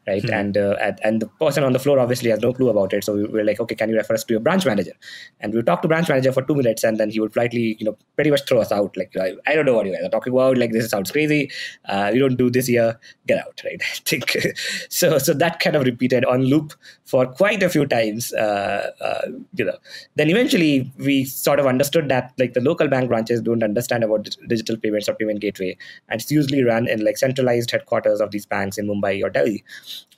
[0.06, 0.22] Right?
[0.22, 0.34] Mm-hmm.
[0.34, 3.04] And, uh, and, and the person on the floor obviously has no clue about it.
[3.04, 4.92] So we were like, okay, can you refer us to your branch manager?
[5.40, 7.76] And we would talk to branch manager for two minutes, and then he would politely,
[7.78, 8.96] you know, pretty much throw us out.
[8.96, 10.58] Like, I, I don't know what you guys are talking about.
[10.58, 11.50] Like, this sounds crazy.
[11.86, 12.98] Uh, you don't do this here.
[13.26, 13.80] Get out, right?
[13.92, 14.36] I think
[14.88, 15.18] so.
[15.18, 16.72] So that kind of repeated on loop
[17.04, 18.32] for quite a few times.
[18.32, 19.22] Uh, uh,
[19.54, 19.76] you know,
[20.14, 24.28] then eventually we sort of understood that like the local bank branches don't understand about
[24.48, 25.76] digital payments or payment gateway,
[26.08, 29.64] and it's usually run in like centralized headquarters of these banks in Mumbai or Delhi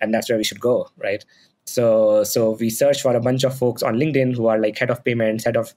[0.01, 1.25] and that's where we should go right?
[1.69, 4.91] So so we search for a bunch of folks on linkedin who are like head
[4.91, 5.75] of payments head of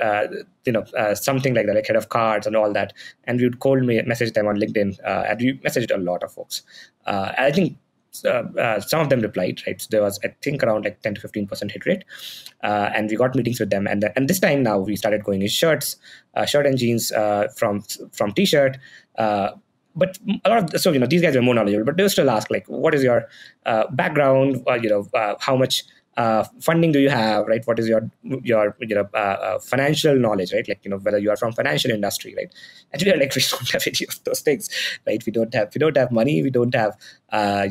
[0.00, 0.26] uh,
[0.64, 2.92] you know uh, something like that like head of cards and all that.
[3.24, 6.32] And we would cold message them on linkedin uh, and we messaged a lot of
[6.32, 6.62] folks.
[7.06, 7.78] Uh, i think
[8.24, 9.80] uh, uh, some of them replied right?
[9.80, 12.04] So there was i think around like 10 to 15 percent hit rate.
[12.62, 13.86] And we got meetings with them.
[13.86, 15.96] And and this time now we started going in shirts
[16.46, 17.12] shirt and jeans
[17.56, 17.82] from
[18.12, 18.78] from t-shirt
[19.94, 22.30] but a lot of so you know these guys are more knowledgeable, but they'll still
[22.30, 23.28] ask like, what is your
[23.66, 24.62] uh, background?
[24.66, 25.84] Uh, you know, uh, how much
[26.16, 27.46] uh, funding do you have?
[27.46, 27.66] Right?
[27.66, 30.52] What is your your you know uh, uh, financial knowledge?
[30.52, 30.68] Right?
[30.68, 32.52] Like you know whether you are from financial industry, right?
[32.94, 34.68] Are like we don't have any of those things,
[35.06, 35.24] right?
[35.24, 36.42] We don't have we don't have money.
[36.42, 36.96] We don't have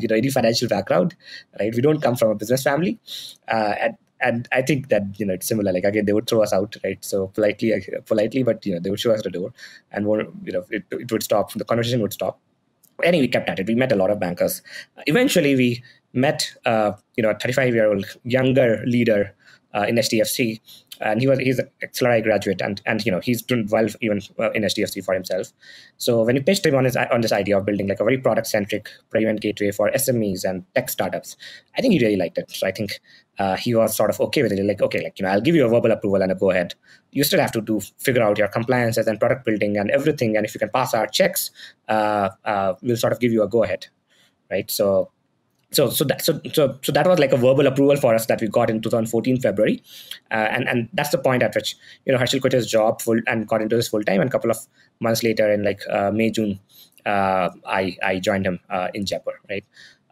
[0.00, 1.16] you know any financial background,
[1.58, 1.74] right?
[1.74, 2.98] We don't come from a business family,
[3.48, 5.72] and and I think that you know it's similar.
[5.72, 7.02] Like again, they would throw us out, right?
[7.04, 9.52] So politely, uh, politely, but you know they would show us the door,
[9.92, 10.04] and
[10.44, 11.52] you know it, it would stop.
[11.52, 12.40] The conversation would stop.
[13.02, 13.66] Anyway, we kept at it.
[13.66, 14.62] We met a lot of bankers.
[15.06, 19.34] Eventually, we met uh, you know a 35 year old younger leader
[19.74, 20.60] uh, in HDFC
[21.00, 24.20] and he was he's an Accelerate graduate, and and you know he's doing well even
[24.38, 25.52] uh, in HDFC for himself.
[25.96, 28.18] So when we pitched him on his on this idea of building like a very
[28.18, 31.36] product centric payment gateway for SMEs and tech startups,
[31.76, 32.50] I think he really liked it.
[32.50, 33.00] So I think
[33.38, 34.64] uh, he was sort of okay with it.
[34.64, 36.74] Like okay, like you know I'll give you a verbal approval and a go ahead.
[37.12, 40.36] You still have to do figure out your compliances and product building and everything.
[40.36, 41.50] And if you can pass our checks,
[41.88, 43.86] uh, uh we'll sort of give you a go ahead,
[44.50, 44.70] right?
[44.70, 45.10] So
[45.70, 48.40] so so that so, so so that was like a verbal approval for us that
[48.40, 49.82] we got in 2014 February,
[50.30, 53.20] uh, and and that's the point at which you know Harshil quit his job full
[53.26, 54.58] and got into this full time, and a couple of
[55.00, 56.58] months later in like uh, May June,
[57.04, 58.60] uh, I I joined him
[58.94, 59.64] in Jaipur, right,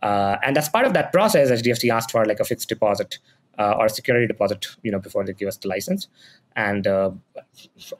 [0.02, 3.18] uh, and as part of that process, HDFC asked for like a fixed deposit
[3.58, 6.08] uh, or security deposit, you know, before they give us the license.
[6.54, 7.10] And uh,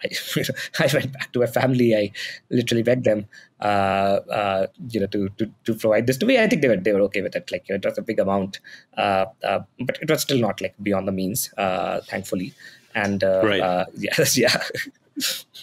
[0.03, 0.09] I,
[0.79, 1.95] I, went back to my family.
[1.95, 2.13] I
[2.51, 3.27] literally begged them,
[3.61, 3.65] uh,
[4.31, 6.39] uh, you know, to, to to provide this to me.
[6.39, 7.51] I think they were they were okay with it.
[7.53, 8.61] Like you know, it was a big amount,
[8.97, 11.53] uh, uh, but it was still not like beyond the means,
[12.09, 12.55] thankfully.
[12.95, 13.87] And right.
[13.95, 14.63] yes, yeah.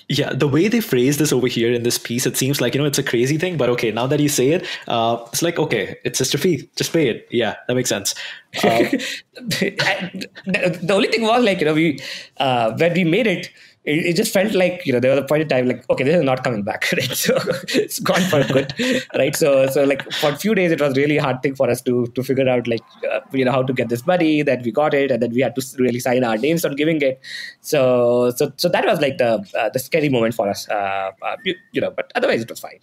[0.09, 2.81] Yeah, the way they phrase this over here in this piece, it seems like you
[2.81, 5.57] know it's a crazy thing, but okay, now that you say it, uh, it's like
[5.57, 7.27] okay, it's just a fee, just pay it.
[7.31, 8.13] Yeah, that makes sense.
[8.57, 8.83] Uh,
[9.35, 11.99] the, the, only thing was like you know we
[12.37, 13.49] uh, when we made it,
[13.85, 16.03] it, it, just felt like you know there was a point in time like okay
[16.03, 17.11] this is not coming back right?
[17.11, 18.73] So it's gone for good
[19.15, 19.35] right?
[19.35, 22.07] So so like for a few days it was really hard thing for us to
[22.07, 24.93] to figure out like uh, you know how to get this money that we got
[24.93, 27.19] it and then we had to really sign our names on giving it.
[27.61, 31.37] So so so that was like the uh, the scary moment for us uh, uh
[31.43, 32.79] you, you know but otherwise it was fine.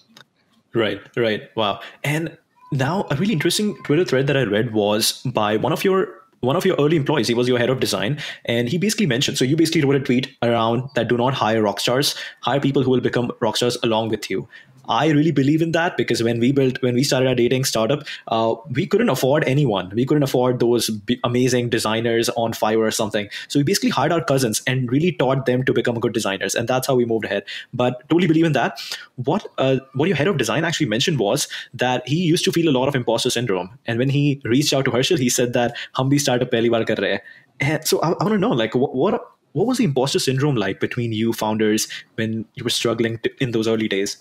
[0.74, 1.48] Right right.
[1.56, 1.80] Wow.
[2.04, 2.36] And
[2.72, 6.56] now a really interesting twitter thread that i read was by one of your one
[6.56, 9.38] of your early employees, he was your head of design, and he basically mentioned.
[9.38, 12.82] So you basically wrote a tweet around that: do not hire rock stars, hire people
[12.82, 14.48] who will become rock stars along with you.
[14.90, 18.02] I really believe in that because when we built, when we started our dating startup,
[18.28, 19.90] uh, we couldn't afford anyone.
[19.94, 23.28] We couldn't afford those b- amazing designers on Fiverr or something.
[23.46, 26.66] So we basically hired our cousins and really taught them to become good designers, and
[26.66, 27.44] that's how we moved ahead.
[27.72, 28.82] But totally believe in that.
[29.14, 32.68] What uh, what your head of design actually mentioned was that he used to feel
[32.68, 35.76] a lot of imposter syndrome, and when he reached out to Harshil, he said that
[35.92, 37.20] "Hum startup pehli baar kar rahe."
[37.60, 39.22] And so I, I want to know, like, what, what
[39.52, 43.50] what was the imposter syndrome like between you founders when you were struggling to, in
[43.50, 44.16] those early days?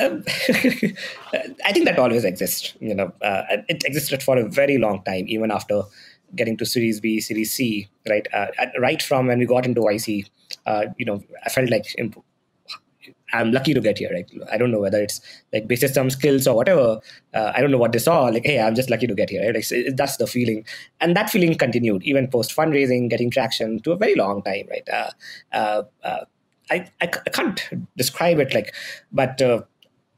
[0.00, 0.24] Um,
[1.64, 2.74] I think that always exists.
[2.80, 5.82] You know, uh, it existed for a very long time, even after
[6.34, 7.88] getting to Series B, Series C.
[8.08, 10.28] Right, uh, right from when we got into YC,
[10.66, 11.94] uh, you know, I felt like
[13.32, 14.10] I'm lucky to get here.
[14.12, 15.20] Right, I don't know whether it's
[15.52, 17.00] like based on some skills or whatever.
[17.34, 18.24] Uh, I don't know what they saw.
[18.24, 19.44] Like, hey, I'm just lucky to get here.
[19.44, 19.54] Right?
[19.54, 20.64] Like, that's the feeling,
[21.00, 24.66] and that feeling continued even post fundraising, getting traction to a very long time.
[24.70, 24.88] Right.
[24.88, 25.10] Uh,
[25.52, 26.24] uh, uh
[26.70, 27.62] I, I, I can't
[27.96, 28.74] describe it like,
[29.12, 29.62] but uh,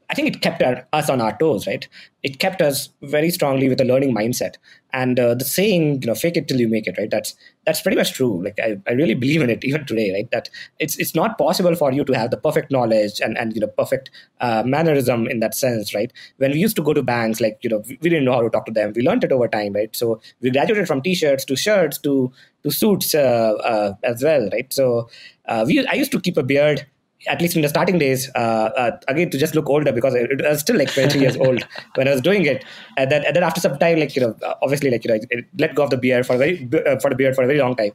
[0.09, 1.87] I think it kept our, us on our toes, right?
[2.23, 4.55] It kept us very strongly with a learning mindset.
[4.91, 7.11] And uh, the saying, you know, fake it till you make it, right?
[7.11, 8.43] That's that's pretty much true.
[8.43, 10.29] Like I, I really believe in it even today, right?
[10.31, 13.61] That it's it's not possible for you to have the perfect knowledge and and you
[13.61, 14.09] know perfect
[14.41, 16.11] uh, mannerism in that sense, right?
[16.37, 18.49] When we used to go to banks, like you know, we, didn't know how to
[18.49, 18.93] talk to them.
[18.95, 19.95] We learned it over time, right?
[19.95, 22.31] So we graduated from t-shirts to shirts to
[22.63, 24.73] to suits uh, uh as well, right?
[24.73, 25.07] So
[25.45, 26.87] uh, we I used to keep a beard
[27.27, 30.27] at least in the starting days, uh, uh, again to just look older because I,
[30.45, 32.63] I was still like 23 years old when I was doing it,
[32.97, 35.43] and then and then after some time, like you know, obviously like you know, I
[35.57, 37.59] let go of the beard for a very uh, for the beard for a very
[37.59, 37.91] long time,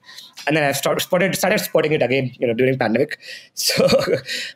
[0.47, 3.19] and then I started spotted started sporting it again, you know, during pandemic.
[3.55, 3.87] So,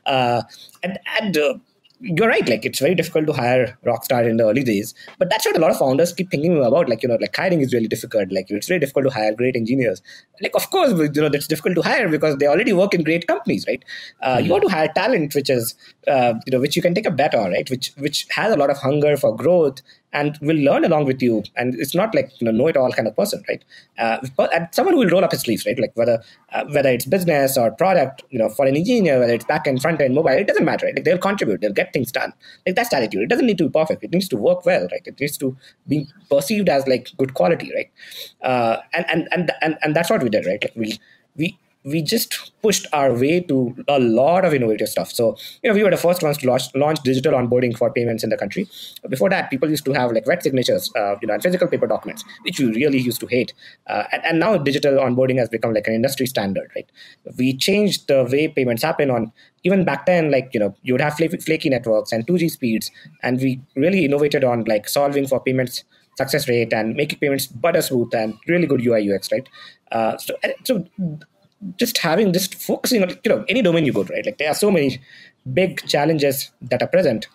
[0.06, 0.42] uh,
[0.82, 1.54] and and uh,
[2.00, 2.48] you're right.
[2.48, 5.56] Like it's very difficult to hire rock star in the early days, but that's what
[5.56, 6.88] a lot of founders keep thinking about.
[6.88, 8.30] Like you know, like hiring is really difficult.
[8.30, 10.00] Like it's very difficult to hire great engineers.
[10.40, 13.26] Like of course, you know, that's difficult to hire because they already work in great
[13.26, 13.84] companies, right?
[14.22, 14.46] Uh, mm-hmm.
[14.46, 15.74] You want to hire talent, which is
[16.06, 17.68] uh, you know, which you can take a bet on, right?
[17.68, 19.82] Which which has a lot of hunger for growth
[20.12, 21.42] and will learn along with you.
[21.56, 23.64] And it's not like you know know it all kind of person, right?
[23.98, 25.78] Uh, but and someone who will roll up his sleeves, right?
[25.78, 29.44] Like whether uh, whether it's business or product, you know, for an engineer, whether it's
[29.44, 30.94] back end, front end, mobile, it doesn't matter, right?
[30.94, 32.32] Like they'll contribute, they'll get things done.
[32.66, 33.22] Like that's attitude.
[33.22, 34.04] It doesn't need to be perfect.
[34.04, 35.02] It needs to work well, right?
[35.04, 37.90] It needs to be perceived as like good quality, right?
[38.42, 40.62] Uh, and, and and and and that's what we did, right?
[40.62, 40.98] Like we
[41.36, 41.58] we
[41.90, 45.10] we just pushed our way to a lot of innovative stuff.
[45.12, 48.24] So, you know, we were the first ones to launch, launch digital onboarding for payments
[48.24, 48.68] in the country.
[49.08, 51.86] Before that, people used to have like wet signatures, uh, you know, and physical paper
[51.86, 53.52] documents, which we really used to hate.
[53.86, 56.90] Uh, and, and now digital onboarding has become like an industry standard, right?
[57.36, 59.32] We changed the way payments happen on
[59.64, 62.90] even back then, like, you know, you would have flaky networks and 2G speeds.
[63.22, 65.84] And we really innovated on like solving for payments
[66.18, 69.48] success rate and making payments butter smooth and really good UI UX, right?
[69.90, 70.84] Uh, so, so
[71.76, 74.26] just having just focusing on you know any domain you go to right?
[74.26, 75.00] Like there are so many
[75.52, 77.26] big challenges that are present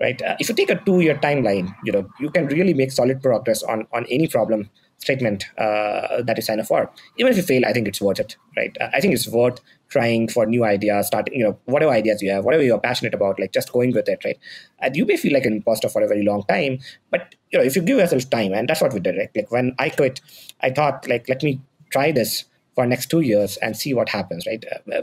[0.00, 0.20] right?
[0.22, 3.22] Uh, if you take a two year timeline you know you can really make solid
[3.22, 6.90] progress on on any problem statement uh, that you sign up for.
[7.16, 8.76] Even if you fail i think it's worth it right?
[8.80, 12.30] Uh, i think it's worth trying for new ideas starting you know whatever ideas you
[12.30, 14.38] have whatever you're passionate about like just going with it right?
[14.80, 16.78] And you may feel like an imposter for a very long time
[17.10, 19.30] but you know if you give yourself time and that's what we did right?
[19.34, 20.20] Like when i quit
[20.60, 22.44] i thought like let me try this
[22.80, 25.02] for next two years and see what happens right uh,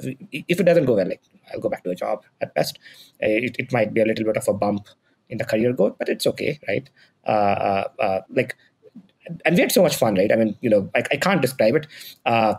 [0.54, 1.22] if it doesn't go well like
[1.54, 2.80] i'll go back to a job at best
[3.24, 4.88] uh, it, it might be a little bit of a bump
[5.30, 6.90] in the career growth but it's okay right
[7.28, 8.56] uh, uh, uh, like
[9.46, 11.76] and we had so much fun right i mean you know i, I can't describe
[11.76, 11.88] it
[12.26, 12.56] uh,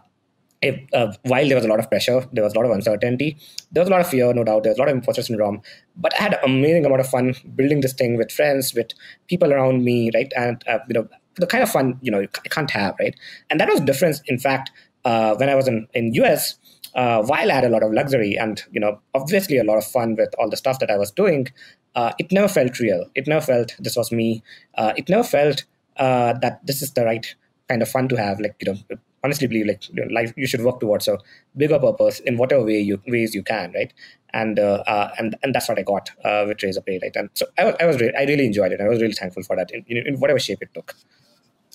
[0.60, 3.36] if, uh, while there was a lot of pressure, there was a lot of uncertainty,
[3.70, 5.62] there was a lot of fear, no doubt, there was a lot of imposter syndrome.
[5.96, 8.88] But I had an amazing amount of fun building this thing with friends, with
[9.28, 10.32] people around me, right?
[10.36, 13.14] And uh, you know, the kind of fun you know I can't have, right?
[13.50, 14.20] And that was difference.
[14.26, 14.70] In fact,
[15.04, 16.56] uh, when I was in in US,
[16.94, 19.84] uh, while I had a lot of luxury and you know obviously a lot of
[19.84, 21.48] fun with all the stuff that I was doing,
[21.94, 23.04] uh, it never felt real.
[23.14, 24.42] It never felt this was me.
[24.74, 25.64] Uh, it never felt
[25.96, 27.34] uh, that this is the right
[27.68, 28.40] kind of fun to have.
[28.40, 31.18] Like you know, honestly believe like you know, life you should work towards a
[31.56, 33.92] bigger purpose in whatever way you ways you can, right?
[34.34, 37.16] And uh, uh, and and that's what I got with Razorpay, right?
[37.16, 38.80] And so I was I was really, I really enjoyed it.
[38.80, 40.94] I was really thankful for that in, in, in whatever shape it took.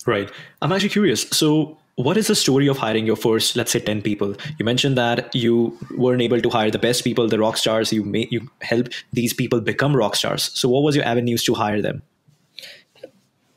[0.05, 0.29] Right.
[0.61, 1.21] I'm actually curious.
[1.29, 4.35] So what is the story of hiring your first let's say 10 people?
[4.57, 7.93] You mentioned that you weren't able to hire the best people the rock stars.
[7.93, 10.51] You may you help these people become rock stars.
[10.53, 12.01] So what was your avenues to hire them?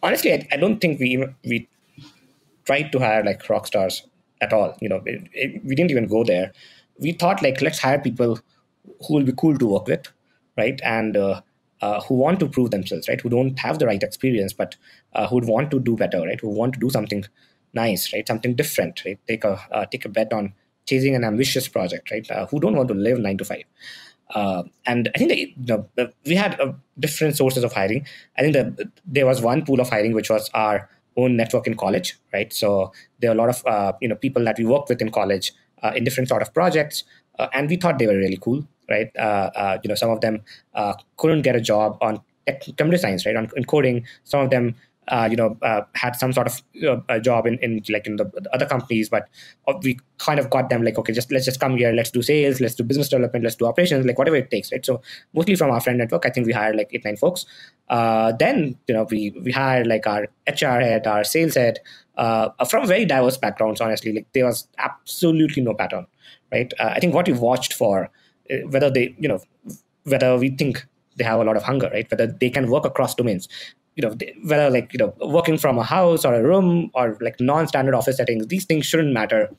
[0.02, 1.68] Honestly i, I don't think we we
[2.64, 4.06] tried to hire like rock stars
[4.40, 4.76] at all.
[4.80, 6.52] You know it, it, we didn't even go there.
[6.98, 8.38] We thought like let's hire people
[9.06, 10.08] who will be cool to work with
[10.58, 10.80] right?
[10.84, 11.42] And uh,
[11.82, 13.20] uh, who want to prove themselves right?
[13.20, 14.76] Who don't have the right experience but
[15.14, 16.40] uh, who want to do better right?
[16.40, 17.24] Who want to do something
[17.76, 18.26] nice, right?
[18.26, 19.18] Something different, right?
[19.28, 20.52] Take a uh, take a bet on
[20.86, 22.28] chasing an ambitious project, right?
[22.30, 23.64] Uh, who don't want to live nine to five.
[24.34, 25.88] Uh, and I think you know,
[26.24, 28.06] we had uh, different sources of hiring.
[28.36, 31.76] I think that there was one pool of hiring which was our own network in
[31.76, 32.52] college, right?
[32.52, 35.10] So there are a lot of uh, you know people that we worked with in
[35.10, 35.52] college
[35.82, 37.04] uh, in different sort of projects,
[37.52, 39.10] and we thought they were really cool, right?
[39.82, 40.42] you know, some of them
[41.16, 42.20] couldn't get a job on
[42.76, 43.36] computer science, right?
[43.36, 44.74] On in coding, some of them
[45.08, 48.16] uh, you know, uh, had some sort of uh, a job in, in like in
[48.16, 49.28] the, the, other companies, but
[49.68, 52.22] uh, we kind of got them like, okay, just let's just come here, let's do
[52.22, 54.84] sales, let's do business development, let's do operations, like whatever it takes, right?
[54.84, 55.00] So
[55.32, 57.46] mostly from our friend network, I think we hired like eight nine folks.
[57.88, 61.78] Uh, then you know we we hired like our HR head, our sales head,
[62.16, 63.80] uh, from very diverse backgrounds.
[63.80, 66.06] Honestly, like there was absolutely no pattern,
[66.50, 66.72] right?
[66.80, 68.10] I think what we watched for
[68.70, 69.40] whether they you know
[70.02, 70.84] whether we think
[71.16, 72.10] they have a lot of hunger, right?
[72.10, 73.48] Whether they can work across domains
[73.96, 77.40] you know whether like you know working from a house or a room or like
[77.40, 79.50] non-standard office settings these things shouldn't matter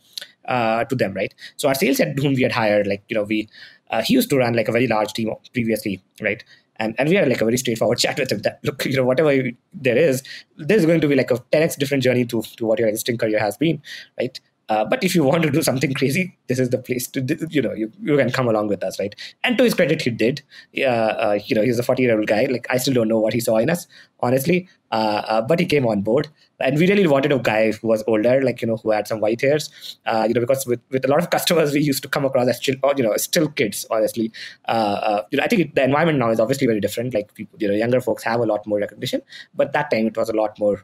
[0.48, 1.34] uh, to them right?
[1.58, 3.50] So our sales head whom we had hired like you know we
[3.90, 6.44] uh, he used to run like a very large team previously right?
[6.78, 9.04] And and we had like a very straightforward chat with him that look you know
[9.04, 9.36] whatever
[9.74, 10.24] there is
[10.58, 13.40] there's going to be like a 10x different journey to to what your existing career
[13.40, 13.82] has been
[14.20, 17.22] right uh, but if you want to do something crazy, this is the place to,
[17.50, 19.16] you know, you, you can come along with us, right?
[19.44, 20.42] And to his credit, he did.
[20.78, 22.46] Uh, uh, you know, he's a 40 year old guy.
[22.46, 23.88] Like, I still don't know what he saw in us,
[24.20, 24.68] honestly.
[24.92, 26.28] Uh, uh, but he came on board.
[26.60, 29.20] And we really wanted a guy who was older, like, you know, who had some
[29.22, 32.10] white hairs, uh, you know, because with, with a lot of customers, we used to
[32.10, 34.32] come across as, still, you know, still kids, honestly.
[34.68, 37.14] you know, I think the environment now is obviously very different.
[37.14, 39.22] Like, people, you know, younger folks have a lot more recognition.
[39.54, 40.84] But that time, it was a lot more,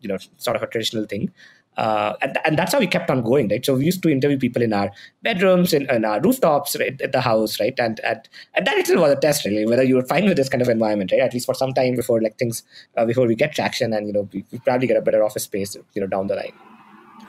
[0.00, 1.32] you know, sort of a traditional thing.
[1.76, 3.64] Uh, and, and that's how we kept on going, right?
[3.64, 4.90] So we used to interview people in our
[5.22, 7.78] bedrooms, in, in our rooftops, right, at the house, right?
[7.78, 10.48] And, and and that itself was a test, really, whether you were fine with this
[10.48, 11.20] kind of environment, right?
[11.20, 12.64] At least for some time before like things,
[12.96, 15.44] uh, before we get traction, and you know, we, we probably get a better office
[15.44, 16.52] space, you know, down the line.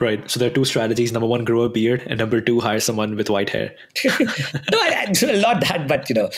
[0.00, 0.28] Right.
[0.30, 1.12] So there are two strategies.
[1.12, 3.74] Number one, grow a beard, and number two, hire someone with white hair.
[4.04, 6.30] no, I, I, not that, but you know,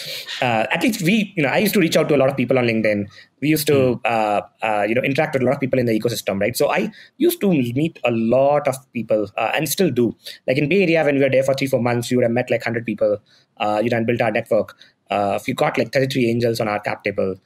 [0.42, 2.36] uh, at least we, you know, I used to reach out to a lot of
[2.36, 3.06] people on LinkedIn.
[3.40, 4.00] We used to, mm.
[4.04, 6.56] uh, uh, you know, interact with a lot of people in the ecosystem, right?
[6.56, 10.14] So I used to meet a lot of people, uh, and still do.
[10.46, 12.32] Like in Bay Area, when we were there for three, four months, we would have
[12.32, 13.18] met like hundred people,
[13.58, 14.76] uh, you know, and built our network.
[15.10, 17.36] Uh, we got like 33 angels on our cap table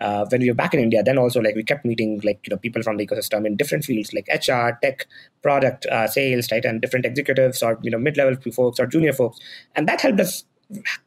[0.00, 2.50] uh, when we were back in India, then also like we kept meeting like you
[2.50, 5.06] know people from the ecosystem in different fields like HR, tech,
[5.42, 9.38] product, uh, sales, right, and different executives or you know mid-level folks or junior folks,
[9.74, 10.44] and that helped us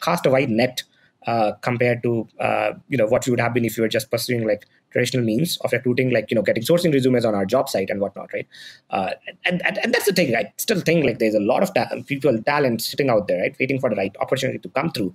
[0.02, 0.84] cast a wide net
[1.28, 4.10] uh, compared to uh, you know what we would have been if we were just
[4.10, 7.70] pursuing like traditional means of recruiting, like you know getting sourcing resumes on our job
[7.70, 8.48] site and whatnot, right?
[8.90, 9.12] Uh,
[9.46, 10.36] and, and and that's the thing.
[10.36, 13.56] I still think like there's a lot of ta- people talent sitting out there, right,
[13.60, 15.14] waiting for the right opportunity to come through.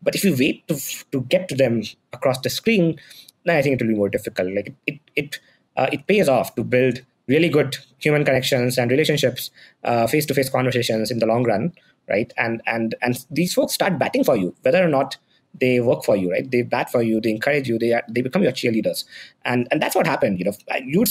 [0.00, 0.76] Uh, but if you wait to
[1.12, 1.82] to get to them
[2.12, 2.98] across the screen,
[3.44, 4.52] then I think it will be more difficult.
[4.52, 5.40] Like it it
[5.76, 9.50] uh, it pays off to build really good human connections and relationships,
[10.08, 11.72] face to face conversations in the long run,
[12.08, 12.32] right?
[12.36, 15.16] And and and these folks start batting for you, whether or not
[15.58, 16.50] they work for you, right?
[16.50, 19.04] They bat for you, they encourage you, they are, they become your cheerleaders,
[19.44, 20.38] and and that's what happened.
[20.38, 20.52] You know,
[20.84, 21.04] you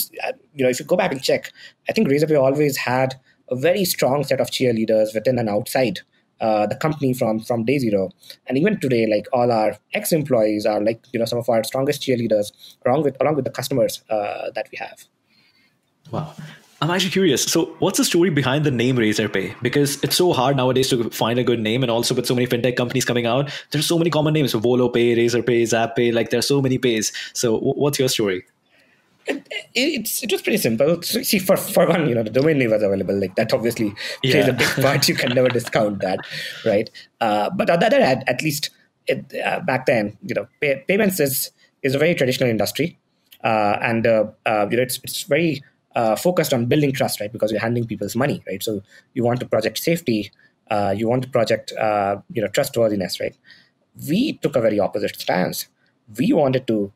[0.53, 1.51] you know if you go back and check,
[1.89, 3.15] I think Razorpay always had
[3.49, 5.99] a very strong set of cheerleaders within and outside
[6.41, 8.11] uh, the company from from day zero.
[8.47, 11.63] And even today like all our ex employees are like you know some of our
[11.63, 12.51] strongest cheerleaders
[12.85, 15.05] along with along with the customers uh, that we have.
[16.11, 16.33] Wow.
[16.81, 17.43] I'm actually curious.
[17.43, 19.55] So what's the story behind the name razorpay?
[19.61, 22.47] Because it's so hard nowadays to find a good name and also with so many
[22.47, 24.51] fintech companies coming out there's so many common names.
[24.51, 27.11] So volopay razorpay zappay like there's so many pays.
[27.33, 28.43] So what's your story
[29.27, 31.01] it, it's it was pretty simple.
[31.01, 33.19] So, see, for for one, you know, the domain name was available.
[33.19, 34.47] Like that, obviously plays yeah.
[34.47, 35.07] a big part.
[35.07, 36.19] You can never discount that,
[36.65, 36.89] right?
[37.21, 38.69] Uh, but on the other hand, at least
[39.07, 41.51] it, uh, back then, you know, pay, payments is
[41.81, 42.97] is a very traditional industry,
[43.43, 45.63] uh, and uh, uh, you know, it's it's very
[45.95, 47.31] uh, focused on building trust, right?
[47.31, 48.61] Because you're handling people's money, right?
[48.61, 48.81] So
[49.13, 50.31] you want to project safety,
[50.95, 53.35] you want to project you know trustworthiness, right?
[54.07, 55.67] We took a very opposite stance.
[56.19, 56.91] We wanted to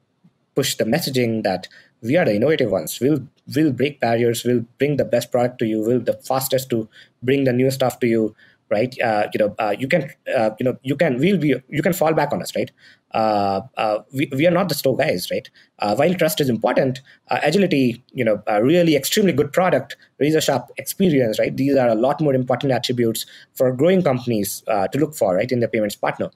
[0.54, 1.68] push the messaging that
[2.02, 3.00] we are the innovative ones.
[3.00, 6.88] We'll will break barriers, we'll bring the best product to you, we'll the fastest to
[7.24, 8.36] bring the new stuff to you,
[8.70, 8.96] right?
[9.02, 11.94] Uh, you know, uh, you can, uh, you know, you can, we'll be, you can
[11.94, 12.72] fall back on us, right?
[13.12, 15.50] Uh, uh, we, we are not the slow guys, right?
[15.80, 21.40] Uh, while trust is important, agility, you know, really extremely good product, razor sharp experience,
[21.40, 21.58] right?
[21.58, 23.26] These are a lot more important attributes
[23.56, 26.30] for growing companies to look for, right, in their payments partner,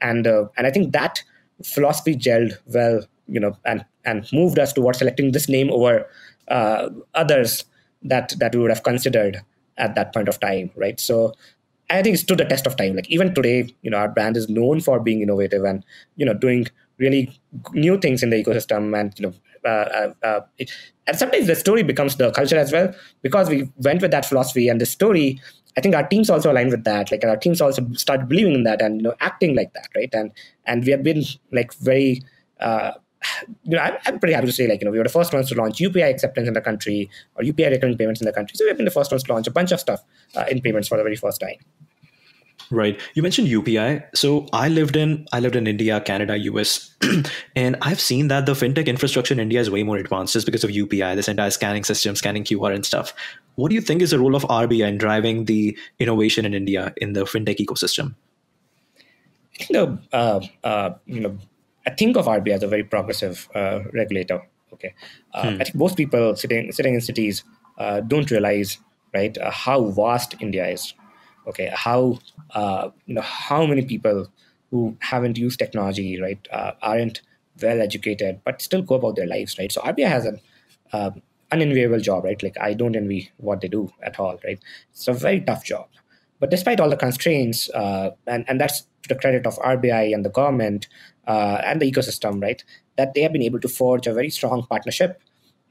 [0.00, 1.22] and and I think that
[1.62, 6.06] philosophy gelled well, you know, and and moved us towards selecting this name over
[7.14, 7.64] others
[8.02, 9.40] that that we would have considered
[9.76, 11.00] at that point of time, right?
[11.00, 11.34] So
[11.90, 12.96] I think it stood the test of time.
[12.96, 15.84] Like even today, you know, our brand is known for being innovative and
[16.16, 16.66] you know doing
[16.98, 17.38] really
[17.72, 19.34] new things in the ecosystem, and you know,
[19.68, 20.70] uh, uh, uh, it,
[21.06, 24.68] and sometimes the story becomes the culture as well because we went with that philosophy
[24.68, 25.40] and the story.
[25.76, 27.10] I think our teams also aligned with that.
[27.10, 30.10] Like our teams also started believing in that and you know acting like that, right?
[30.12, 30.30] And
[30.66, 32.22] and we have been like very.
[32.60, 32.92] Uh,
[33.64, 35.32] you know, I'm, I'm, pretty happy to say, like, you know, we were the first
[35.32, 38.56] ones to launch UPI acceptance in the country or UPI recurring payments in the country.
[38.56, 40.02] So we've been the first ones to launch a bunch of stuff
[40.36, 41.56] uh, in payments for the very first time.
[42.70, 43.00] Right.
[43.14, 44.04] You mentioned UPI.
[44.14, 46.94] So I lived in I lived in India, Canada, US,
[47.56, 50.64] and I've seen that the fintech infrastructure in India is way more advanced just because
[50.64, 53.12] of UPI, this entire scanning system, scanning QR and stuff.
[53.56, 56.94] What do you think is the role of RBI in driving the innovation in India
[56.96, 58.14] in the fintech ecosystem?
[59.60, 61.38] I think the uh, uh, you know
[61.86, 64.42] I think of RBI as a very progressive uh, regulator.
[64.72, 64.94] Okay,
[65.32, 65.60] uh, hmm.
[65.60, 67.44] I think most people sitting sitting in cities
[67.78, 68.78] uh, don't realize
[69.12, 70.94] right how vast India is
[71.46, 71.70] okay?
[71.72, 72.18] How
[72.54, 74.28] uh, you know how many people
[74.70, 77.22] who haven't used technology right uh, aren't
[77.62, 79.70] well educated but still go about their lives right?
[79.70, 80.40] So rbi has an
[80.92, 81.10] uh,
[81.52, 82.42] unenviable job right?
[82.42, 84.58] Like i don't envy what they do at all right?
[84.90, 85.88] It's a very tough job.
[86.40, 90.24] But despite all the constraints uh, and, and that's to the credit of rbi and
[90.24, 90.88] the government
[91.26, 92.64] uh, and the ecosystem right
[92.96, 95.20] that they have been able to forge a very strong partnership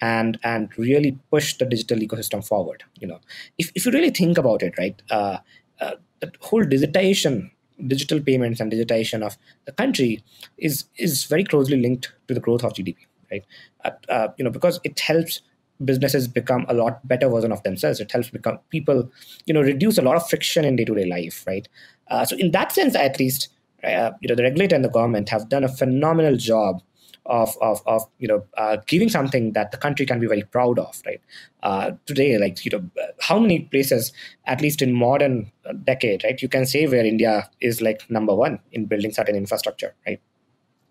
[0.02, 3.20] and and really push the digital ecosystem forward you know.
[3.58, 5.38] If, if you really think about it right uh,
[5.80, 7.52] uh, the whole digitization
[7.88, 10.24] digital payments and digitization of the country
[10.58, 12.98] is is very closely linked to the growth of gdp
[13.32, 13.46] right?
[13.84, 15.42] Uh, uh, you know because it helps
[15.84, 18.00] businesses become a lot better version of themselves.
[18.00, 19.10] It helps become people
[19.46, 21.68] you know reduce a lot of friction in day-to-day life right?
[22.08, 23.50] Uh, so in that sense at least
[23.84, 26.82] uh, you know the regulator and the government have done a phenomenal job
[27.26, 30.80] of of, of you know uh, giving something that the country can be very proud
[30.80, 31.22] of right?
[31.62, 32.90] Uh, today like you know
[33.22, 34.12] how many places
[34.46, 35.52] at least in modern
[35.84, 39.94] decade right you can say where india is like number one in building certain infrastructure
[40.06, 40.22] right?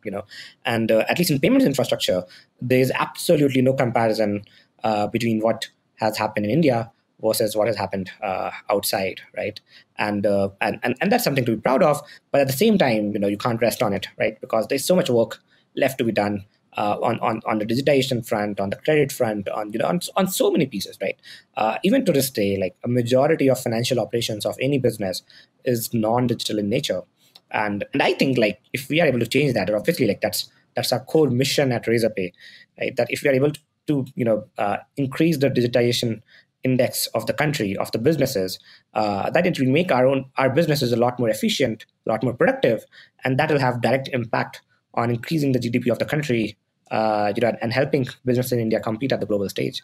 [0.04, 0.24] You know
[0.64, 2.24] and uh, at least in payments infrastructure
[2.60, 4.44] there is absolutely no comparison
[4.84, 6.91] uh, between what has happened in india
[7.22, 9.60] versus what has happened uh, outside, right?
[9.96, 12.00] And, uh, and and and that's something to be proud of.
[12.30, 14.40] But at the same time, you know, you can't rest on it, right?
[14.40, 15.40] Because there's so much work
[15.76, 16.44] left to be done
[16.76, 20.00] uh, on, on on the digitization front, on the credit front, on you know on,
[20.16, 21.18] on so many pieces, right?
[21.56, 25.22] Uh, even to this day, like a majority of financial operations of any business
[25.64, 27.02] is non-digital in nature,
[27.50, 30.50] and and I think like if we are able to change that, obviously like that's
[30.74, 32.32] that's our core mission at Razorpay,
[32.80, 32.96] right?
[32.96, 36.22] That if we are able to, to you know uh, increase the digitization
[36.64, 38.58] index of the country of the businesses
[38.94, 42.22] uh, that it will make our own our businesses a lot more efficient a lot
[42.22, 42.84] more productive
[43.24, 44.62] and that will have direct impact
[44.94, 46.56] on increasing the GDP of the country,
[46.90, 49.82] uh, you know, and helping business in India compete at the global stage.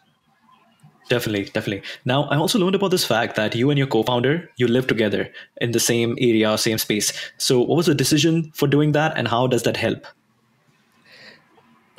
[1.09, 1.81] Definitely, definitely.
[2.05, 5.31] Now, I also learned about this fact that you and your co-founder you live together
[5.59, 7.11] in the same area, same space.
[7.37, 10.05] So, what was the decision for doing that, and how does that help?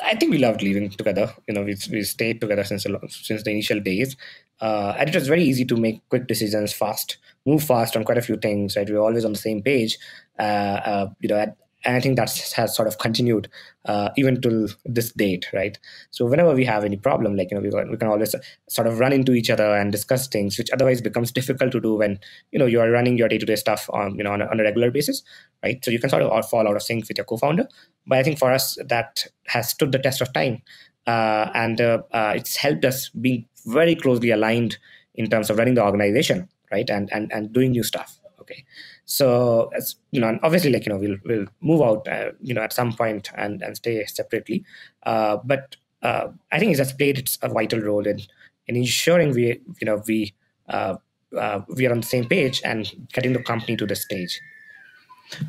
[0.02, 1.34] I think we loved living together.
[1.48, 4.16] You know, we we stayed together since since the initial days,
[4.60, 8.18] uh, and it was very easy to make quick decisions, fast, move fast on quite
[8.18, 8.76] a few things.
[8.76, 9.98] Right, we were always on the same page.
[10.38, 13.48] Uh, uh, you know, at, and I think that has sort of continued
[13.86, 15.78] uh, even till this date, right?
[16.10, 18.34] So whenever we have any problem, like you know, we, we can always
[18.68, 21.94] sort of run into each other and discuss things, which otherwise becomes difficult to do
[21.94, 22.18] when
[22.52, 24.62] you know you are running your day-to-day stuff on you know on a, on a
[24.62, 25.22] regular basis,
[25.62, 25.82] right?
[25.84, 27.66] So you can sort of fall out of sync with your co-founder.
[28.06, 30.62] But I think for us, that has stood the test of time,
[31.06, 34.78] uh, and uh, uh it's helped us being very closely aligned
[35.14, 38.18] in terms of running the organization, right, and and and doing new stuff.
[38.40, 38.64] Okay,
[39.04, 42.62] so as you know, obviously, like you know, we'll we'll move out, uh, you know,
[42.62, 44.64] at some point and and stay separately.
[45.02, 48.20] Uh, but uh, I think it has played its a vital role in
[48.66, 50.34] in ensuring we you know we
[50.68, 50.96] uh,
[51.36, 54.40] uh, we are on the same page and getting the company to the stage.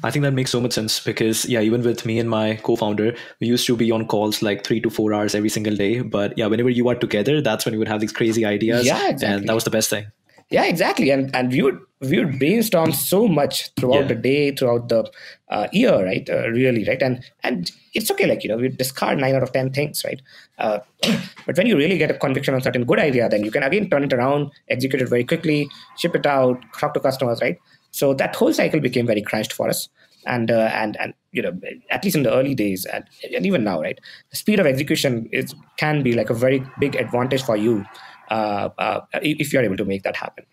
[0.03, 3.15] I think that makes so much sense because yeah, even with me and my co-founder,
[3.39, 6.01] we used to be on calls like three to four hours every single day.
[6.01, 8.85] But yeah, whenever you are together, that's when you would have these crazy ideas.
[8.85, 9.37] Yeah, exactly.
[9.39, 10.07] And that was the best thing
[10.49, 11.09] Yeah, exactly.
[11.09, 14.07] And and we would we would brainstorm so much throughout yeah.
[14.07, 15.09] the day, throughout the
[15.49, 16.27] uh, year, right?
[16.29, 17.01] Uh, really, right?
[17.01, 20.21] And and it's okay, like you know, we discard nine out of ten things, right?
[20.57, 20.79] Uh,
[21.45, 23.89] but when you really get a conviction on certain good idea, then you can again
[23.89, 27.57] turn it around, execute it very quickly, ship it out, talk to customers, right?
[27.91, 29.89] So that whole cycle became very crunched for us
[30.25, 31.57] and uh, and and you know
[31.89, 35.27] at least in the early days and, and even now right the speed of execution
[35.31, 37.83] is can be like a very big advantage for you
[38.29, 40.45] uh, uh, if you're able to make that happen.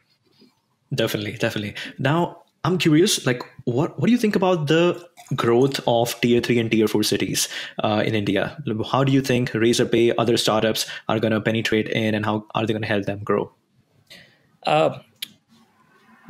[0.95, 1.75] Definitely, definitely.
[1.99, 6.59] Now, I'm curious, like, what what do you think about the growth of tier three
[6.59, 7.49] and tier four cities
[7.85, 8.57] uh, in India?
[8.91, 12.67] How do you think Razorpay, other startups are going to penetrate in, and how are
[12.67, 13.53] they going to help them grow?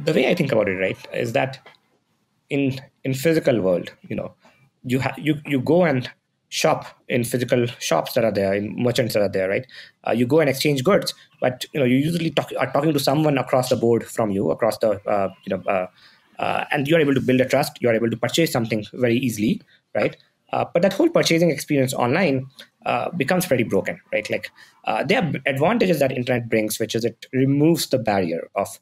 [0.05, 1.59] The way I think about it, right, is that
[2.51, 4.35] in in physical world, you know,
[4.85, 6.11] you ha- you you go and
[6.49, 9.67] shop in physical shops that are there in merchants that are there right?
[10.07, 12.99] Uh, you go and exchange goods but you know you usually talk, are talking to
[12.99, 15.87] someone across the board from you across the uh, you know uh,
[16.39, 19.61] uh and you're able to build a trust you're able to purchase something very easily
[19.95, 20.17] right?
[20.51, 22.47] Uh, but that whole purchasing experience online
[22.87, 24.31] uh, becomes pretty broken right?
[24.31, 24.51] Like
[25.07, 28.81] there are advantages that internet brings which is it removes the barrier of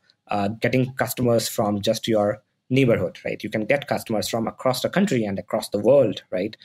[0.60, 3.42] getting customers from just your neighborhood right?
[3.42, 6.56] You can get customers from across the country and across the world right?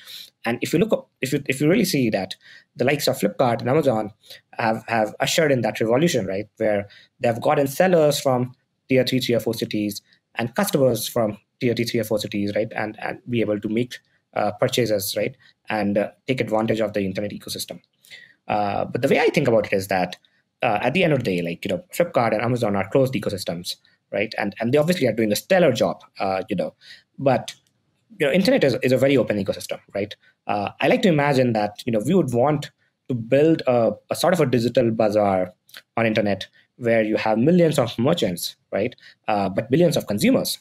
[0.45, 2.35] And if you look if you if you really see that
[2.75, 4.11] the likes of flipkart and amazon
[4.57, 6.47] have have ushered in that revolution right?
[6.57, 6.87] Where
[7.19, 8.53] they've gotten sellers from
[8.89, 10.01] tier 3 tier 4 cities
[10.35, 12.71] and customers from tier 3 tier 4 cities right?
[12.75, 13.99] And and be able to make
[14.33, 15.35] uh, purchases right?
[15.69, 17.81] And uh, take advantage of the internet ecosystem.
[18.47, 20.17] Uh, but the way i think about it is that
[20.63, 23.13] uh, at the end of the day like you know flipkart and amazon are closed
[23.13, 23.75] ecosystems
[24.11, 24.33] right?
[24.37, 26.73] And and they obviously are doing a stellar job, uh, you know.
[27.17, 27.55] But
[28.19, 30.15] you know, internet is, is a very open ecosystem, right?
[30.47, 32.71] Uh, I like to imagine that you know we would want
[33.07, 35.53] to build a, a sort of a digital bazaar
[35.97, 36.47] on internet
[36.77, 38.95] where you have millions of merchants, right?
[39.27, 40.59] Uh, but billions of consumers.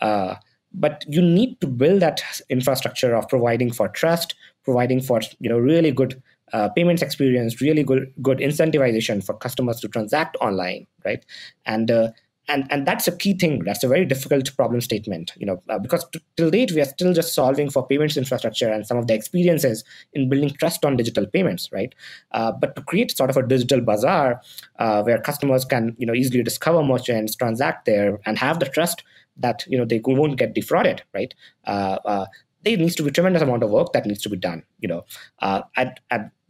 [0.00, 0.34] Uh,
[0.72, 4.34] but you need to build that infrastructure of providing for trust,
[4.64, 6.22] providing for you know really good
[6.52, 11.24] uh, payments experience, really good good incentivization for customers to transact online, right?
[11.64, 12.10] And uh,
[12.48, 13.64] and and that's a key thing.
[13.64, 16.86] That's a very difficult problem statement you know uh, because t- till date we are
[16.86, 20.96] still just solving for payments infrastructure and some of the experiences in building trust on
[20.96, 21.94] digital payments right?
[22.32, 24.40] Uh, but to create sort of a digital bazaar
[24.78, 29.02] uh, where customers can you know easily discover merchants transact there and have the trust
[29.36, 31.34] that you know they won't get defrauded right?
[31.64, 32.26] Uh,
[32.62, 35.04] there needs to be tremendous amount of work that needs to be done you know?
[35.40, 36.00] Uh, at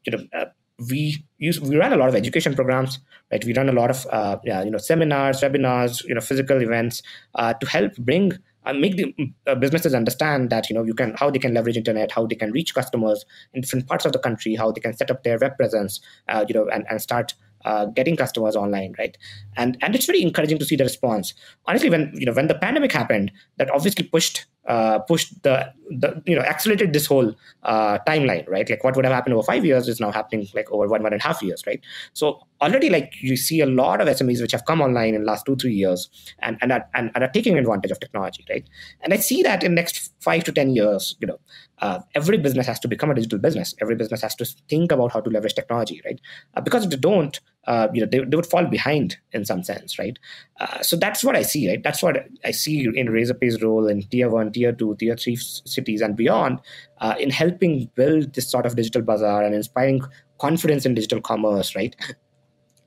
[0.06, 0.46] you know
[0.90, 2.98] we use we run a lot of education programs
[3.32, 3.44] right?
[3.44, 7.02] We run a lot of uh, yeah, you know seminars webinars you know physical events
[7.34, 8.32] uh, to help bring
[8.64, 9.14] uh, make the
[9.46, 12.34] uh, businesses understand that you know you can how they can leverage internet how they
[12.34, 15.38] can reach customers in different parts of the country how they can set up their
[15.38, 17.34] web presence uh, you know and, and start
[17.64, 19.16] uh, getting customers online right?
[19.56, 21.34] And and it's very encouraging to see the response.
[21.66, 26.22] Honestly when you know when the pandemic happened that obviously pushed uh, pushed the, the
[26.26, 28.68] you know accelerated this whole uh, timeline right?
[28.68, 31.12] Like what would have happened over five years is now happening like over one one
[31.12, 31.80] and a half years right?
[32.12, 35.26] So already like you see a lot of smes which have come online in the
[35.26, 36.08] last two three years
[36.40, 38.68] and and are, and, and are taking advantage of technology right?
[39.02, 41.38] And i see that in next five to ten years you know
[41.78, 43.74] uh, every business has to become a digital business.
[43.80, 46.20] Every business has to think about how to leverage technology right?
[46.54, 49.62] Uh, because if they don't uh, you know they, they would fall behind in some
[49.62, 50.18] sense right?
[50.60, 51.82] Uh, so that's what i see right?
[51.82, 56.00] That's what i see in razorpay's role in tier one tier two tier three cities
[56.00, 56.60] and beyond
[57.00, 60.02] uh, in helping build this sort of digital bazaar and inspiring
[60.38, 61.96] confidence in digital commerce right?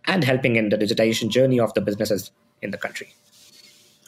[0.06, 3.14] And helping in the digitization journey of the businesses in the country.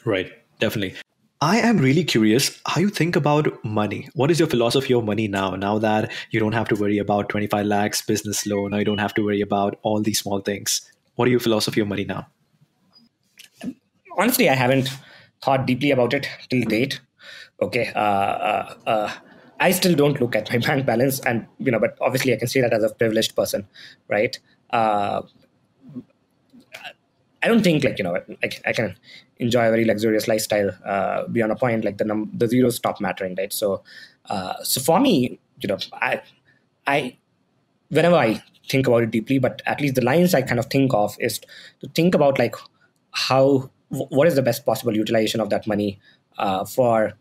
[0.04, 0.32] Right.
[0.58, 1.01] Definitely
[1.42, 4.08] I am really curious how you think about money.
[4.14, 5.56] What is your philosophy of money now?
[5.56, 8.98] Now that you don't have to worry about 25 lakhs business loan, now you don't
[8.98, 10.82] have to worry about all these small things.
[11.16, 12.28] What are your philosophy of money now?
[14.16, 14.88] Honestly, I haven't
[15.42, 17.00] thought deeply about it till date.
[17.60, 17.90] Okay.
[17.92, 19.12] Uh, uh, uh,
[19.58, 22.46] I still don't look at my bank balance, and you know, but obviously, I can
[22.46, 23.66] say that as a privileged person,
[24.06, 24.38] right?
[27.42, 28.96] I don't think like you know I, I can
[29.38, 33.00] enjoy a very luxurious lifestyle uh, beyond a point like the num- the zeros stop
[33.00, 33.52] mattering right?
[33.52, 33.82] So
[34.30, 36.22] uh, so for me you know I
[36.86, 37.16] I
[37.88, 40.94] whenever I think about it deeply but at least the lines I kind of think
[40.94, 41.40] of is
[41.80, 42.54] to think about like
[43.12, 45.98] how what is the best possible utilization of that money
[46.38, 47.14] uh, for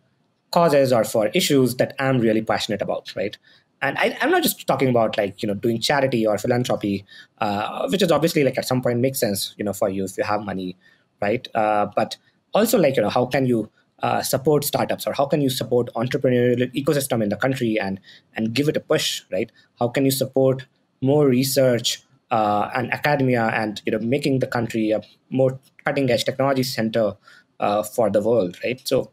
[0.51, 3.37] causes or for issues that I'm really passionate about right
[3.81, 7.05] and I, am not just talking about like you know doing charity or philanthropy,
[7.39, 10.17] uh, which is obviously like at some point makes sense you know for you if
[10.17, 10.77] you have money,
[11.21, 11.47] right?
[11.55, 12.17] Uh, but
[12.53, 13.69] also like you know how can you
[14.03, 17.99] uh, support startups or how can you support entrepreneurial ecosystem in the country and
[18.35, 19.51] and give it a push, right?
[19.79, 20.65] How can you support
[21.01, 26.23] more research uh, and academia and you know making the country a more cutting edge
[26.23, 27.15] technology center
[27.59, 29.11] uh, for the world right so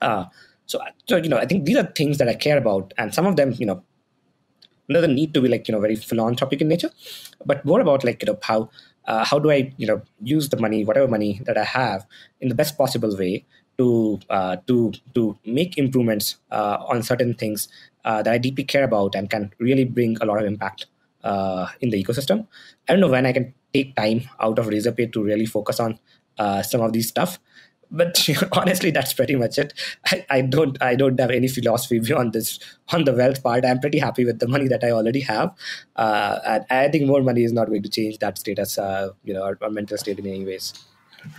[0.00, 0.24] uh,
[0.64, 3.26] so so you know i think these are things that i care about and some
[3.26, 3.82] of them you know
[4.94, 6.90] doesn't need to be like you know very philanthropic in nature
[7.44, 8.70] but more about like you know how
[9.06, 12.06] uh, how do i you know use the money whatever money that i have
[12.40, 13.44] in the best possible way
[13.78, 17.68] to uh, to to make improvements uh, on certain things
[18.04, 20.86] uh, that I deeply care about and can really bring a lot of impact
[21.24, 22.46] uh, in the ecosystem.
[22.88, 25.98] I don't know when I can take time out of Razorpay to really focus on
[26.38, 27.38] uh, some of these stuff,
[27.90, 29.72] but honestly, that's pretty much it.
[30.06, 32.58] I, I, don't I don't have any philosophy beyond this
[32.92, 33.64] on the wealth part.
[33.64, 35.54] I'm pretty happy with the money that I already have,
[35.96, 39.34] uh, and I think more money is not going to change that status, uh, you
[39.34, 40.72] know, our, our mental state in any ways.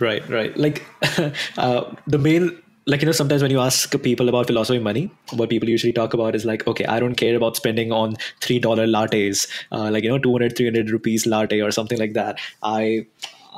[0.00, 0.56] Right, right.
[0.56, 0.84] Like
[1.58, 5.50] uh, the main like you know sometimes when you ask people about philosophy money what
[5.50, 8.86] people usually talk about is like okay i don't care about spending on three dollar
[8.86, 13.06] lattes uh, like you know 200 300 rupees latte or something like that i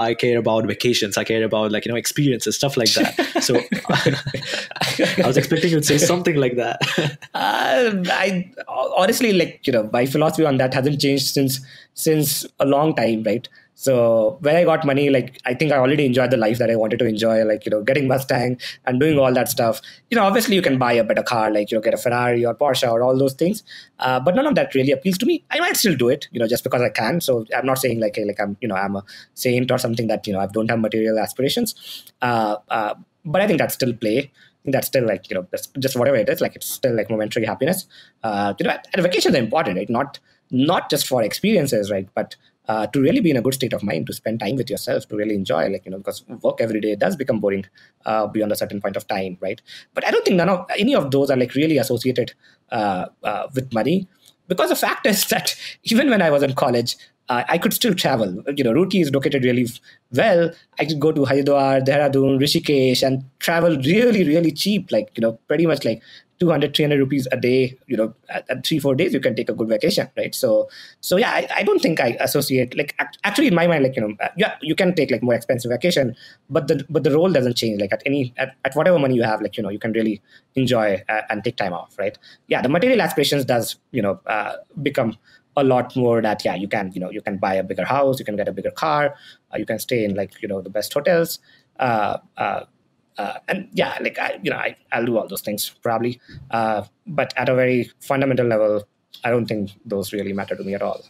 [0.01, 1.19] I care about vacations.
[1.19, 3.43] I care about like you know experiences, stuff like that.
[3.43, 3.57] So
[5.23, 6.81] I was expecting you'd say something like that.
[7.35, 8.51] uh, I
[8.97, 11.61] honestly like you know my philosophy on that hasn't changed since
[11.95, 13.47] since a long time, right?
[13.75, 16.77] So when I got money, like I think I already enjoyed the life that I
[16.77, 19.81] wanted to enjoy, like you know, getting Mustang and doing all that stuff.
[20.11, 22.45] You know, obviously you can buy a better car, like you know, get a Ferrari
[22.45, 23.63] or Porsche or all those things.
[23.99, 25.45] Uh, but none of that really appeals to me.
[25.51, 27.21] I might still do it, you know, just because I can.
[27.21, 29.05] So I'm not saying like like I'm you know I'm a
[29.35, 31.75] saint or something that you know I don't have material aspirations.
[32.21, 32.95] Uh, uh,
[33.25, 34.31] but I think that's still play
[34.67, 35.47] that's still like you know
[35.79, 37.87] just whatever it is like it's still like momentary happiness
[38.25, 40.19] uh you know and vacations are important right not
[40.51, 42.37] not just for experiences right but
[42.71, 45.09] uh, to really be in a good state of mind, to spend time with yourself,
[45.09, 47.67] to really enjoy, like, you know, because work every day does become boring
[48.07, 49.61] uh, beyond a certain point of time, right?
[49.93, 52.33] But I don't think none of any of those are like really associated
[52.71, 54.07] uh, uh with money
[54.47, 56.97] because the fact is that even when I was in college,
[57.29, 58.43] uh, I could still travel.
[58.57, 59.67] You know, Roorkee is located really
[60.13, 60.51] well.
[60.79, 64.93] I could go to Haridwar, Dehradun, Rishikesh, and travel really, really cheap.
[64.93, 66.03] Like you know, pretty much like
[66.41, 69.51] 200 300 rupees a day you know at, at, three four days you can take
[69.51, 70.35] a good vacation right?
[70.35, 70.69] So
[71.01, 74.03] so yeah I, I don't think i associate like actually in my mind like you
[74.03, 76.17] know uh, yeah you can take like more expensive vacation
[76.49, 77.81] but the but the role doesn't change.
[77.81, 80.23] Like at any at, at whatever money you have like you know you can really
[80.55, 82.17] enjoy uh, and take time off right?
[82.49, 85.19] Yeah the material aspirations does you know uh, become
[85.57, 88.19] a lot more that yeah you can you know you can buy a bigger house
[88.19, 89.15] you can get a bigger car
[89.53, 91.39] uh, you can stay in like you know the best hotels
[91.81, 92.65] uh, uh,
[93.21, 96.85] uh, and yeah, like I, you know, I, I'll do all those things probably, uh,
[97.07, 98.85] but at a very fundamental level,
[99.25, 101.05] I don't think those really matter to me at all.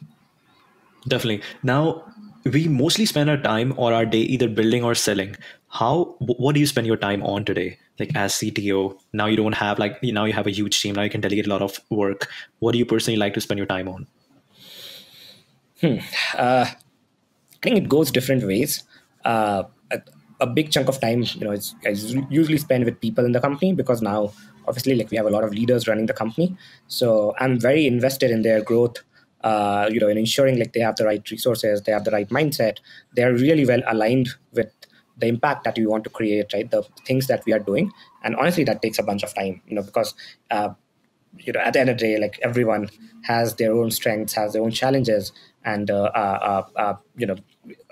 [1.06, 1.42] Definitely.
[1.62, 2.04] Now
[2.44, 5.36] we mostly spend our time or our day either building or selling.
[5.68, 6.16] How?
[6.18, 7.78] What do you spend your time on today?
[7.98, 10.94] Like as CTO, now you don't have like now you have a huge team.
[10.96, 12.28] Now you can delegate a lot of work.
[12.58, 14.06] What do you personally like to spend your time on?
[15.80, 15.98] Hmm.
[16.36, 18.82] Uh, I think it goes different ways.
[19.24, 19.64] Uh,
[20.40, 21.74] a big chunk of time, you know, is,
[22.30, 24.32] usually spent with people in the company because now,
[24.66, 26.56] obviously, like we have a lot of leaders running the company.
[26.88, 28.98] So I'm very invested in their growth.
[29.42, 32.28] Uh, you know, in ensuring like they have the right resources, they have the right
[32.28, 32.76] mindset,
[33.16, 34.70] they are really well aligned with
[35.16, 36.70] the impact that we want to create, right?
[36.70, 37.90] The things that we are doing,
[38.22, 40.12] and honestly, that takes a bunch of time, you know, because
[40.50, 40.74] uh,
[41.38, 42.90] you know, at the end of the day, like everyone
[43.22, 45.32] has their own strengths, has their own challenges,
[45.64, 47.36] and uh, uh, uh, uh you know,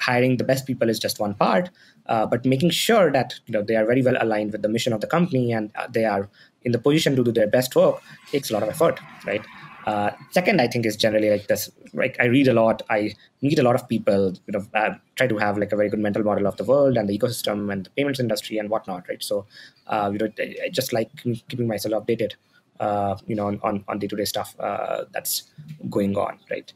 [0.00, 1.70] hiring the best people is just one part
[2.08, 4.92] uh, but making sure that you know they are very well aligned with the mission
[4.92, 6.28] of the company and uh, they are
[6.62, 8.00] in the position to do their best work
[8.30, 9.44] takes a lot of effort right?
[9.86, 12.82] Uh, second i think is generally like this like i read a lot.
[12.90, 15.88] I meet a lot of people you know uh, try to have like a very
[15.88, 19.08] good mental model of the world and the ecosystem and the payments industry and whatnot
[19.08, 19.22] right?
[19.22, 19.46] So
[19.86, 20.28] uh, you know
[20.64, 21.10] I just like
[21.48, 22.32] keeping myself updated
[22.80, 25.44] uh, you know on, on, on day-to-day stuff uh, that's
[25.88, 26.70] going on right?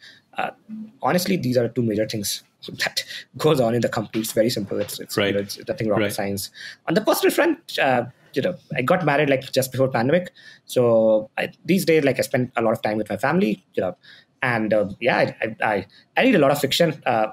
[1.02, 3.04] Honestly these are two major things that
[3.36, 4.22] goes on in the company.
[4.22, 4.80] It's very simple.
[4.80, 5.28] It's, it's, right.
[5.28, 6.12] you know, it's nothing rocket right.
[6.12, 6.50] science.
[6.86, 8.04] On the personal front, uh,
[8.34, 10.30] you know, I got married like just before pandemic.
[10.66, 13.82] So I, these days, like I spend a lot of time with my family, you
[13.82, 13.96] know,
[14.42, 15.86] and uh, yeah, I, I,
[16.16, 17.00] I, read a lot of fiction.
[17.06, 17.28] Uh,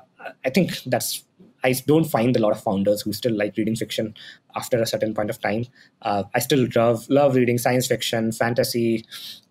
[0.46, 1.24] I think that's
[1.64, 4.14] I don't find a lot of founders who still like reading fiction
[4.56, 5.66] after a certain point of time.
[6.02, 9.06] Uh, I still love love reading science fiction, fantasy,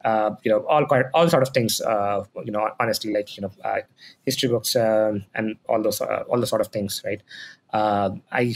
[0.04, 1.80] uh, you know, all quite, all sort of things.
[1.80, 3.80] Uh, you know, honestly, like you know, uh,
[4.24, 7.22] history books um, and all those uh, all the sort of things, right?
[7.72, 8.54] Uh, I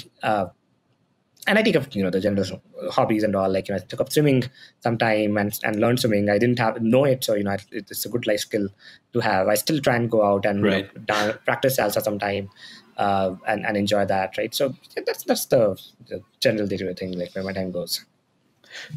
[1.46, 3.50] and I take up you know the general hobbies and all.
[3.50, 4.44] Like you know, I took up swimming
[4.80, 6.28] sometime and and learned swimming.
[6.28, 8.68] I didn't have know it, so you know, it's a good life skill
[9.12, 9.48] to have.
[9.48, 10.88] I still try and go out and right.
[10.94, 12.48] you know, down, practice salsa sometime
[12.96, 14.54] uh, and and enjoy that, right?
[14.54, 14.74] So
[15.06, 18.04] that's that's the, the general day to day thing, like where my time goes.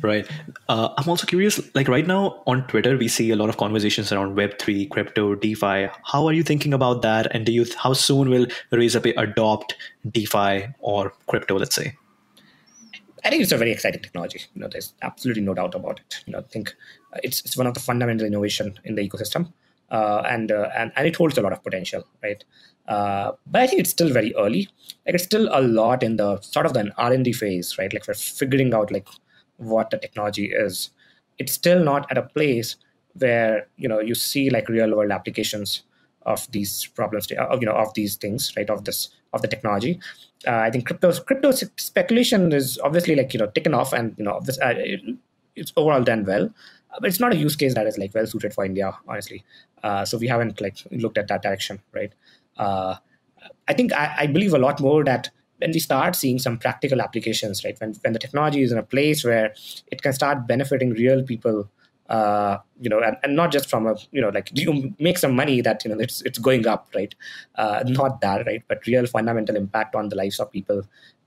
[0.02, 0.26] Right.
[0.70, 1.60] Uh, I'm also curious.
[1.76, 5.36] Like right now on Twitter, we see a lot of conversations around Web three, crypto,
[5.36, 5.90] DeFi.
[6.04, 7.28] How are you thinking about that?
[7.36, 9.76] And do you how soon will Razorpay adopt
[10.10, 11.60] DeFi or crypto?
[11.60, 11.96] Let's say.
[13.26, 14.44] I think it's a very exciting technology.
[14.54, 16.22] You know, there's absolutely no doubt about it.
[16.28, 16.76] You know, I think
[17.12, 19.52] uh, it's it's one of the fundamental innovation in the ecosystem,
[19.90, 22.44] uh, and, uh, and and it holds a lot of potential, right?
[22.88, 24.70] Uh, but I think it's still very early.
[25.06, 27.92] Like it's still a lot in the sort of the R and D phase, right?
[27.92, 29.08] Like we're figuring out like
[29.58, 30.92] what the technology is.
[31.38, 32.76] It's still not at a place
[33.18, 35.84] where you know you see like real world applications
[36.26, 38.70] of these problems, of you know of these things, right?
[38.70, 40.00] Of this of the technology.
[40.48, 44.26] Uh, I think crypto crypto speculation is obviously like you know taken off, and you
[44.26, 45.02] know this, uh, it,
[45.56, 46.50] it's overall done well,
[47.00, 49.44] but it's not a use case that is like well suited for India, honestly.
[49.84, 52.12] Uh, so we haven't like looked at that direction, right?
[52.58, 52.96] Uh,
[53.68, 57.02] I think I, I believe a lot more that when we start seeing some practical
[57.02, 57.80] applications, right?
[57.80, 59.54] When when the technology is in a place where
[59.92, 61.70] it can start benefiting real people
[62.10, 65.36] uh, you know, and, and not just from a, you know, like you make some
[65.36, 67.16] money that, you know, it's, it's going up, right?
[67.56, 68.64] Uh, not that, right?
[68.68, 70.84] But real fundamental impact on the lives of people,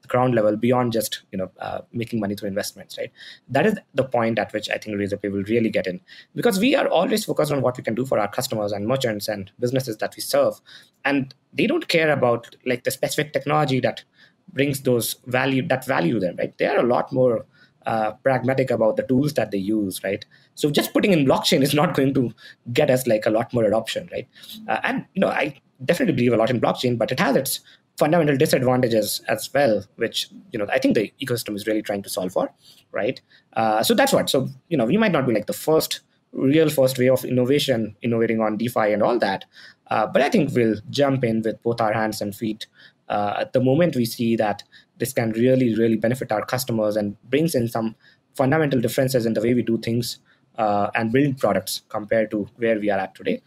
[0.09, 3.12] ground level, beyond just, you know, uh, making money through investments, right?
[3.48, 6.00] That is the point at which I think Razorpay will really get in
[6.34, 9.28] because we are always focused on what we can do for our customers and merchants
[9.28, 10.61] and businesses that we serve.
[11.04, 14.04] And they don't care about like the specific technology that
[14.52, 16.56] brings those value, that value them, right?
[16.59, 17.46] They are a lot more
[17.86, 20.24] uh, pragmatic about the tools that they use, right?
[20.54, 22.34] So just putting in blockchain is not going to
[22.72, 24.28] get us like a lot more adoption, right?
[24.68, 27.61] Uh, and you know, I definitely believe a lot in blockchain, but it has its
[27.99, 32.11] fundamental disadvantages as well, which you know I think the ecosystem is really trying to
[32.11, 32.51] solve for,
[32.92, 33.20] right?
[33.55, 34.30] Uh, so that's what.
[34.30, 36.01] So you know, we might not be like the first
[36.32, 39.44] real first way of innovation, innovating on DeFi and all that,
[39.90, 42.66] uh, but I think we'll jump in with both our hands and feet
[43.09, 44.62] uh, at the moment we see that
[44.99, 47.94] this can really, really benefit our customers and brings in some
[48.34, 50.18] fundamental differences in the way we do things
[50.59, 53.40] uh, and build products compared to where we are at today.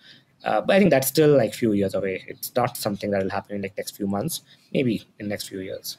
[0.44, 2.24] Uh, but I think that's still like few years away.
[2.28, 4.42] It's not something that will happen in like next few months,
[4.74, 5.98] maybe in next few years.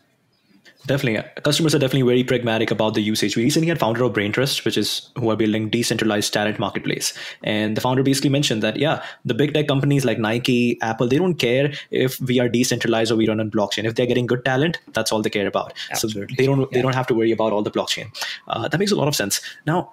[0.86, 1.22] Definitely.
[1.42, 3.36] Customers are definitely very pragmatic about the usage.
[3.36, 7.16] We recently had founder of Braintrust, which is who are building decentralized talent marketplace.
[7.44, 11.18] And the founder basically mentioned that, yeah, the big tech companies like Nike, Apple, they
[11.18, 13.84] don't care if we are decentralized or we run on blockchain.
[13.84, 15.72] If they're getting good talent, that's all they care about.
[15.90, 16.34] Absolutely.
[16.34, 16.66] So they don't yeah.
[16.72, 18.08] they don't have to worry about all the blockchain.
[18.48, 19.40] Uh, that makes a lot of sense.
[19.66, 19.92] Now,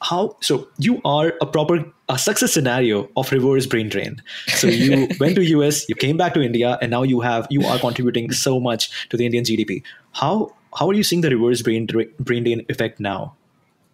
[0.00, 4.22] how so you are a proper a success scenario of reverse brain drain.
[4.48, 7.64] So you went to us you came back to india and now you have you
[7.66, 9.82] are contributing so much to the indian gdp
[10.12, 13.34] how how are you seeing the reverse brain brain drain effect now?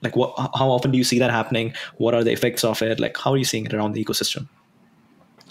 [0.03, 1.74] Like what how often do you see that happening?
[1.98, 2.98] What are the effects of it?
[2.98, 4.48] Like how are you seeing it around the ecosystem?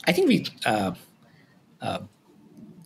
[0.05, 0.93] I think we uh,
[1.81, 1.99] uh,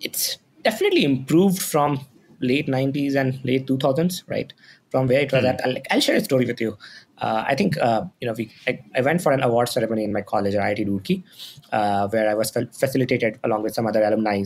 [0.01, 2.05] it's definitely improved from
[2.41, 4.51] late 90s and late 2000s right?
[4.89, 5.49] From where it was mm.
[5.49, 5.65] at.
[5.65, 6.77] I'll, I'll, share a story with you
[7.19, 10.11] uh, I think uh, you know we I, I, went for an award ceremony in
[10.11, 11.23] my college at IIT Roorkee,
[11.71, 14.43] uh, where I was facilitated along with some other alumni,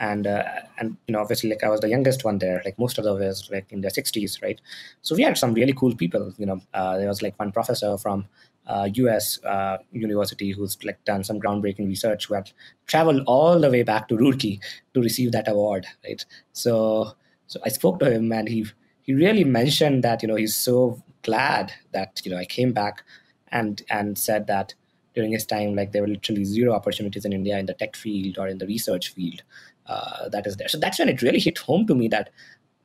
[0.00, 0.44] and uh,
[0.78, 2.62] and you know obviously like I was the youngest one there.
[2.64, 4.60] Like most of them was like in their sixties, right?
[5.02, 6.32] So we had some really cool people.
[6.38, 8.26] You know, uh, there was like one professor from
[8.68, 9.38] U.S.
[9.44, 12.50] Uh, university who's like done some groundbreaking research who had
[12.86, 14.58] traveled all the way back to Roorkee
[14.94, 16.24] to receive that award, right?
[16.52, 17.12] So
[17.46, 18.66] so I spoke to him and he
[19.02, 23.02] he really mentioned that you know he's so glad that you know I came back
[23.48, 24.74] and and said that
[25.14, 28.38] during his time like there were literally zero opportunities in India in the tech field
[28.38, 29.42] or in the research field
[29.86, 30.68] uh, that is there.
[30.68, 32.30] So that's when it really hit home to me that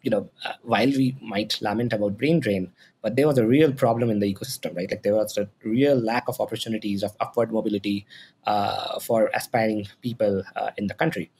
[0.01, 2.71] you know uh, while we might lament about brain drain,
[3.01, 4.89] but there was a real problem in the ecosystem, right?
[4.89, 8.05] Like there was a real lack of opportunities of upward mobility
[8.45, 11.31] uh, for aspiring people uh, in the country.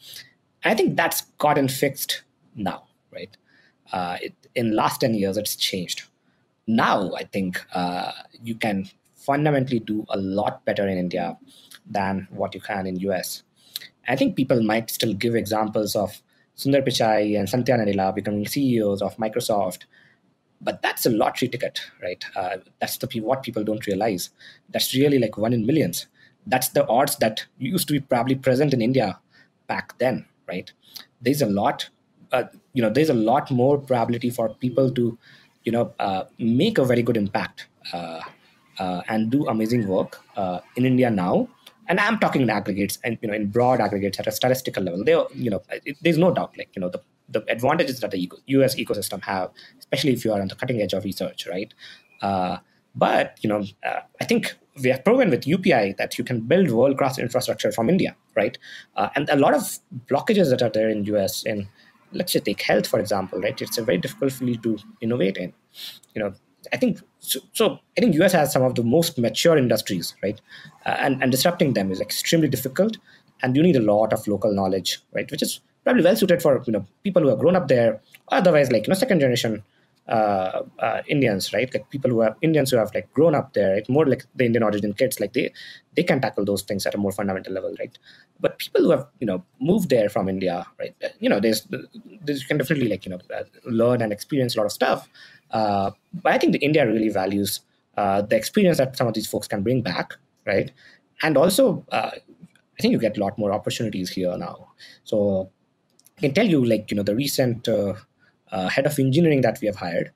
[0.64, 2.22] I think that's gotten fixed
[2.56, 3.36] now, right?
[3.91, 6.04] uh, it, in last 10 years it's changed
[6.68, 8.12] now i think uh,
[8.43, 11.38] you can fundamentally do a lot better in india
[11.86, 13.43] than what you can in us
[14.07, 16.22] i think people might still give examples of
[16.55, 19.89] sundar pichai and satya nadella becoming ceos of microsoft
[20.62, 22.24] but that's a lottery ticket right?
[22.36, 24.30] Uh, that's the what people don't realize.
[24.70, 26.07] That's really like one in millions.
[26.45, 29.20] That's the odds that used to be probably present in india
[29.68, 30.72] back then right?
[31.22, 31.89] There's a lot
[32.32, 32.43] uh,
[32.74, 35.18] you know there's a lot more probability for people to
[35.64, 38.22] you know uh, make a very good impact uh,
[38.80, 41.47] uh and do amazing work uh, in India now.
[41.88, 45.03] And I'm talking in aggregates and you know in broad aggregates at a statistical level.
[45.03, 48.30] There, you know, it, there's no doubt like you know the the advantages that the
[48.47, 48.76] U.S.
[48.76, 51.74] ecosystem have, especially if you are on the cutting edge of research, right?
[52.93, 53.64] but you know,
[54.20, 58.16] I think we have proven with UPI that you can build world-class infrastructure from India,
[58.36, 58.57] right?
[58.95, 61.68] Uh, and a lot of blockages that are there in US in
[62.12, 63.59] let's just take health for example, right?
[63.62, 65.53] It's a very difficult field to innovate in.
[66.14, 66.34] You know,
[66.72, 70.39] I think so, so, I think US has some of the most mature industries, right?
[70.86, 72.97] Uh, and, and disrupting them is extremely difficult,
[73.41, 75.30] and you need a lot of local knowledge, right?
[75.30, 78.72] Which is probably well suited for you know people who have grown up there, otherwise
[78.72, 79.64] like you know second generation
[80.08, 81.74] uh, uh, Indians, right?
[81.74, 83.89] Like people who have Indians who have like grown up there, right?
[83.89, 85.54] More like the Indian origin kids, like they
[85.95, 87.97] they can tackle those things at a more fundamental level, right?
[88.39, 90.95] But people who have you know moved there from India, right?
[91.20, 91.68] You know, there's,
[92.24, 95.08] there's you can definitely like you know uh, learn and experience a lot of stuff.
[95.52, 97.62] Uh, but I think the India really values
[97.97, 100.14] uh, the experience that some of these folks can bring back,
[100.45, 100.72] right?
[101.22, 104.70] And also, uh, I think you get a lot more opportunities here now.
[105.04, 105.52] So
[106.18, 107.93] I can tell you, like you know, the recent uh,
[108.52, 110.12] head of engineering that we have hired,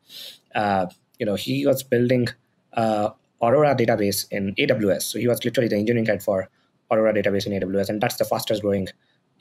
[0.55, 0.87] uh,
[1.19, 2.27] you know, he was building
[2.73, 3.09] uh,
[3.41, 5.03] Aurora database in AWS.
[5.03, 6.49] So he was literally the engineering head for
[6.91, 8.87] Aurora database in AWS, and that's the fastest growing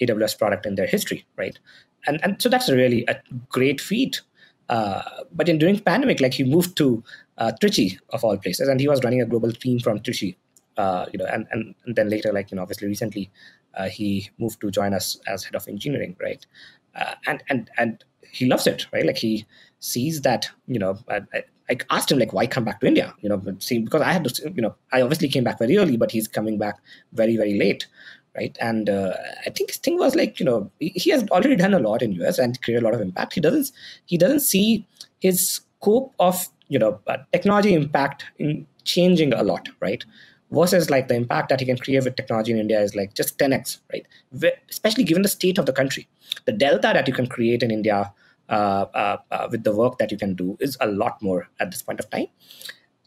[0.01, 1.59] AWS product in their history, right?
[2.07, 4.21] And and so that's really a great feat.
[4.69, 7.03] Uh, but in during pandemic, like he moved to
[7.39, 10.37] uh, Trichy of all places, and he was running a global team from Trichy.
[10.77, 13.31] Uh, you know, and, and, and then later, like you know, obviously recently,
[13.91, 16.47] he moved to join us as head of engineering, right?
[17.27, 19.07] And and and he loves it, right?
[19.07, 19.47] Like he
[19.79, 21.21] sees that, you know, I,
[21.71, 23.15] I asked him like, why come back to India?
[23.21, 25.97] You know, see, because I had to, you know, I obviously came back very early,
[25.97, 26.79] but he's coming back
[27.13, 27.87] very, very late,
[28.37, 28.57] right?
[28.61, 29.15] And uh,
[29.47, 32.13] I think his thing was like, you know, he has already done a lot in
[32.13, 33.35] US and created a lot of impact.
[33.35, 33.71] He doesn't,
[34.07, 34.87] he doesn't see
[35.21, 35.49] his
[35.81, 40.05] scope of, you know, uh, technology impact in changing a lot, right?
[40.51, 43.39] Versus like the impact that he can create with technology in India is like just
[43.39, 44.07] 10x, right?
[44.71, 46.07] Especially given the state of the country,
[46.45, 48.13] the delta that you can create in India
[48.49, 51.71] uh, uh, uh, with the work that you can do is a lot more at
[51.71, 52.27] this point of time.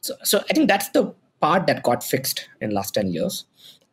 [0.01, 3.45] So, so I think that's the part that got fixed in last 10 years.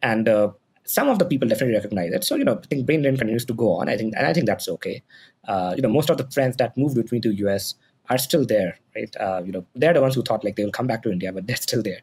[0.02, 0.52] And uh,
[0.84, 2.24] some of the people definitely recognize it.
[2.24, 3.88] So, you know, I think brain drain continues to go on.
[3.88, 5.02] I think, and I think that's okay.
[5.46, 7.74] Uh, you know, most of the friends that moved with me to US
[8.10, 9.14] are still there, right?
[9.18, 11.32] Uh, you know, they're the ones who thought like they will come back to India,
[11.32, 12.00] but they're still there,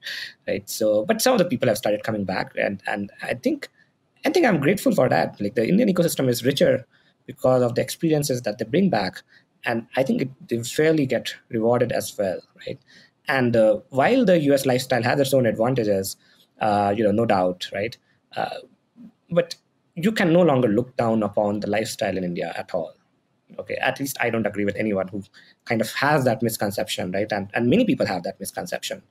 [0.47, 0.69] right?
[0.69, 3.69] So, but some of the people have started coming back, and and I think,
[4.25, 5.39] I think I'm grateful for that.
[5.39, 6.85] Like the Indian ecosystem is richer
[7.25, 9.21] because of the experiences that they bring back.
[9.63, 12.79] And I think it, they fairly get rewarded as well, right?
[13.27, 16.17] And uh, while the US lifestyle has its own advantages,
[16.59, 17.95] uh, you know, no doubt, right?
[18.35, 18.57] Uh,
[19.29, 19.55] but
[19.95, 22.93] you can no longer look down upon the lifestyle in India at all.
[23.59, 25.23] Okay, at least I don't agree with anyone who
[25.65, 27.31] kind of has that misconception, right?
[27.31, 29.03] And and many people have that misconception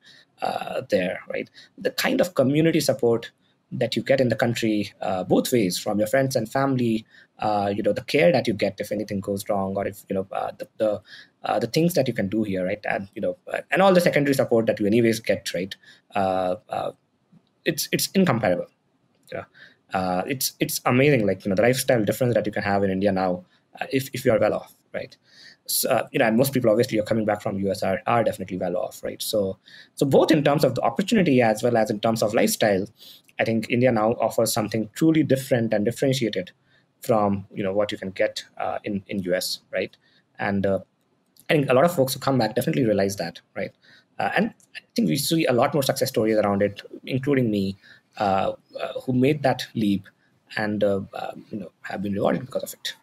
[0.42, 1.48] uh, there, right?
[1.78, 3.30] The kind of community support
[3.72, 7.07] that you get in the country uh, both ways from your friends and family
[7.38, 10.14] uh, you know the care that you get if anything goes wrong or if you
[10.14, 11.03] know uh, the the,
[11.44, 12.84] uh, the things that you can do here right?
[12.88, 15.74] And you know uh, and all the secondary support that you anyways get right?
[16.14, 16.57] Uh,
[17.64, 18.66] it's it's incomparable.
[19.32, 19.44] Yeah.
[20.26, 23.12] It's it's amazing like you know the lifestyle difference that you can have in india
[23.12, 23.44] now
[23.90, 25.16] if, if you're well off right
[25.71, 28.59] so, you know, and most people obviously are coming back from US are, are definitely
[28.59, 29.21] well off, right?
[29.23, 29.59] So,
[29.95, 32.87] so both in terms of the opportunity as well as in terms of lifestyle,
[33.39, 36.53] I think India now offers something truly different and differentiated
[37.01, 39.97] from you know what you can get uh, in in US, right?
[40.39, 40.81] And uh,
[41.49, 43.73] I think a lot of folks who come back definitely realize that, right?
[44.18, 47.79] Uh, and I think we see a lot more success stories around it, including me,
[48.18, 50.07] uh, uh, who made that leap
[50.57, 51.01] and uh,
[51.51, 52.95] you know have been rewarded because of it.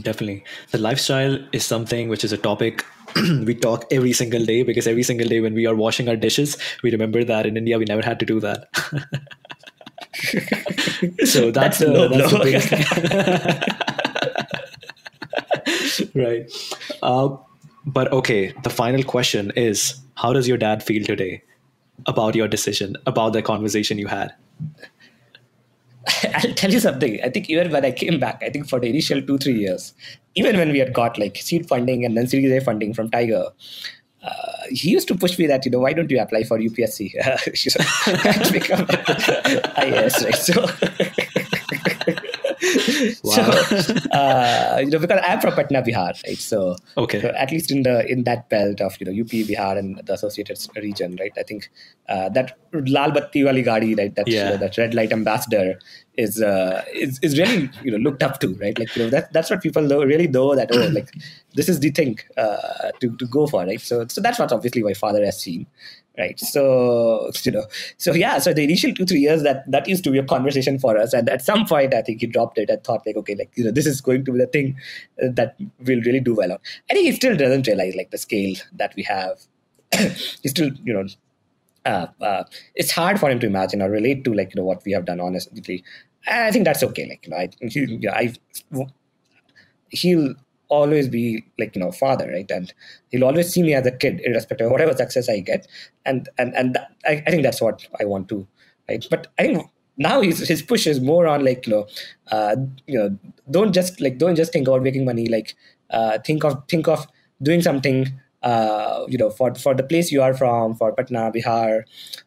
[0.00, 0.44] Definitely.
[0.72, 2.84] The lifestyle is something which is a topic
[3.44, 6.58] we talk every single day because every single day when we are washing our dishes,
[6.82, 8.68] we remember that in India we never had to do that.
[11.24, 12.32] so that's, that's, a, that's
[15.98, 16.50] the right.
[17.02, 17.36] Uh,
[17.86, 21.42] but okay, the final question is how does your dad feel today
[22.06, 24.34] about your decision, about the conversation you had?
[26.34, 27.20] I'll tell you something.
[27.22, 29.94] I think even when I came back, I think for the initial two, three years,
[30.34, 33.46] even when we had got like seed funding and then Series A funding from Tiger,
[34.22, 37.12] uh, he used to push me that, you know, why don't you apply for UPSC?
[38.52, 38.86] Become
[39.76, 40.34] IAS, right?
[40.34, 40.66] So
[43.24, 43.32] wow.
[43.32, 46.38] so, uh, you know, because I'm from Patna, Bihar, right?
[46.38, 47.20] So, okay.
[47.20, 50.14] So at least in the in that belt of you know UP, Bihar, and the
[50.14, 51.32] associated region, right?
[51.38, 51.70] I think
[52.08, 54.14] uh, that Lal Batti Wali Gadi, right?
[54.14, 54.44] That yeah.
[54.44, 55.78] you know, that red light ambassador
[56.16, 58.78] is uh, is is really you know looked up to, right?
[58.78, 61.12] Like you know that that's what people know, really know that oh like
[61.54, 63.80] this is the thing uh, to to go for, right?
[63.80, 65.66] So so that's what obviously my father has seen,
[66.18, 66.38] right.
[66.38, 70.10] So you know so yeah so the initial two three years that that used to
[70.10, 71.12] be a conversation for us.
[71.12, 73.64] And at some point i think he dropped it and thought like okay like you
[73.64, 74.76] know this is going to be the thing
[75.18, 76.58] that we'll really do well on
[76.90, 79.38] i think he still doesn't realize like the scale that we have.
[80.42, 81.06] He still you know
[81.84, 82.44] uh, uh,
[82.74, 85.04] it's hard for him to imagine or relate to like you know what we have
[85.04, 85.84] done honestly.
[86.26, 87.06] I think that's okay.
[87.08, 88.32] Like you know i,
[88.74, 88.86] I
[89.90, 90.34] he'll
[90.68, 92.50] always be like you know father right?
[92.50, 92.72] And
[93.10, 95.66] he'll always see me as a kid irrespective of whatever success i get.
[96.04, 98.46] And and and that, I, I think that's what i want to
[98.88, 99.04] right?
[99.10, 101.86] But i think now his, his push is more on like you know
[102.30, 102.56] uh,
[102.86, 103.18] you know
[103.50, 105.26] don't just like don't just think about making money.
[105.28, 105.54] Like
[105.90, 107.06] uh, think of think of
[107.42, 108.06] doing something
[108.42, 111.84] uh, you know for for the place you are from for patna bihar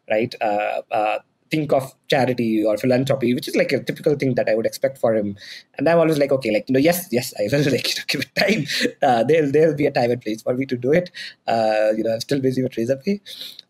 [0.10, 0.34] right?
[0.42, 1.20] Uh, uh,
[1.52, 4.98] think of charity or philanthropy, which is like a typical thing that I would expect
[4.98, 5.36] for him.
[5.78, 8.04] And I'm always like, okay, like you know, yes, yes, I will like you know,
[8.08, 8.94] give it time.
[9.02, 11.12] Uh, there'll there'll be a time and place for me to do it.
[11.48, 13.22] Uh, you know, I'm still busy with Razorpay,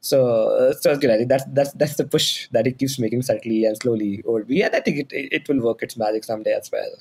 [0.02, 1.28] so uh, so it's good.
[1.28, 4.76] That's that's that's the push that it keeps making subtly and slowly over me, and
[4.76, 6.92] I think it it will work its magic someday as well.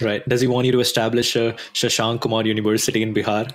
[0.00, 0.26] Right.
[0.26, 3.52] Does he want you to establish a Shashank Kumar University in Bihar?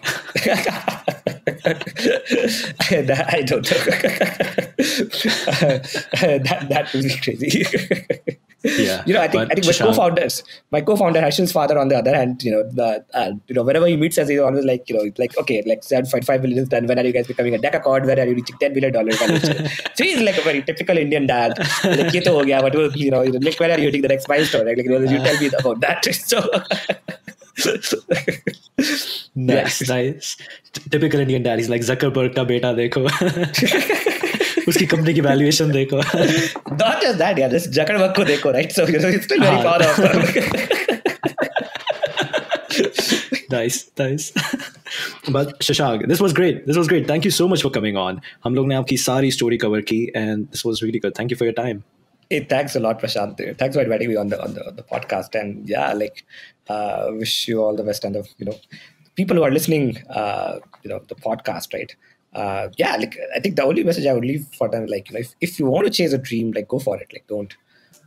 [1.48, 3.78] I don't know.
[6.46, 7.66] that that would be crazy.
[8.64, 11.98] yeah, you know, I think I think my co-founders, my co-founder Harshil's father, on the
[11.98, 14.90] other hand, you know, the uh, you know, whenever he meets us, he's always like,
[14.90, 16.88] you know, like, okay, like seven point five million is done.
[16.88, 18.08] When are you guys becoming a decacorn?
[18.08, 19.20] When are you reaching ten million dollars?
[19.20, 21.60] so he's like a very typical Indian dad.
[21.84, 24.28] Like, ye to ho gaya, but you know, like, when are you hitting the next
[24.28, 24.66] milestone?
[24.66, 26.06] Like, you, know, you tell me about that.
[26.16, 26.42] So.
[29.36, 30.38] nice nice.
[30.92, 33.04] Typical indian dad he's like zuckerberg ka beta dekho
[34.68, 38.88] उसकी company की valuation देखो। Not just that यार just जकड़बक को देखो right so
[38.88, 40.00] you know it's still very far off
[43.52, 44.34] nice nice
[45.30, 48.20] but Shashank this was great this was great thank you so much for coming on
[48.44, 51.38] हम लोग ने आपकी सारी स्टोरी कवर की and this was really good thank you
[51.38, 51.82] for your time
[52.30, 53.38] Hey, thanks a lot, Prashant.
[53.58, 55.40] Thanks for inviting me on the on the, the podcast.
[55.40, 56.26] And yeah, like,
[56.68, 58.04] uh, wish you all the best.
[58.04, 58.56] And the you know,
[59.16, 61.96] people who are listening, uh, you know, the podcast, right?
[62.34, 65.14] Uh, yeah, like I think the only message I would leave for them, like, you
[65.14, 67.08] know, if, if you want to chase a dream, like, go for it.
[67.14, 67.56] Like, don't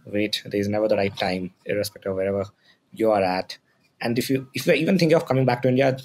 [0.07, 0.43] wait.
[0.47, 2.45] There's never the right time, irrespective of wherever
[2.93, 3.57] you are at.
[4.01, 5.97] And if you if you're even thinking of coming back to India,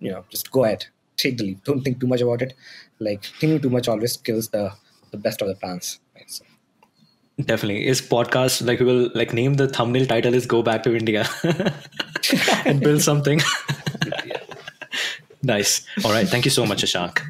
[0.00, 1.64] you know, just go ahead, take the leap.
[1.64, 2.54] Don't think too much about it.
[2.98, 4.72] Like thinking too much always kills the
[5.10, 6.00] the best of the plans.
[7.40, 7.86] Definitely.
[7.86, 11.28] Is podcast like we will like name the thumbnail title is Go Back to India
[12.64, 13.40] and build something.
[15.42, 15.86] nice.
[16.04, 16.26] All right.
[16.26, 17.22] Thank you so much, Shashank.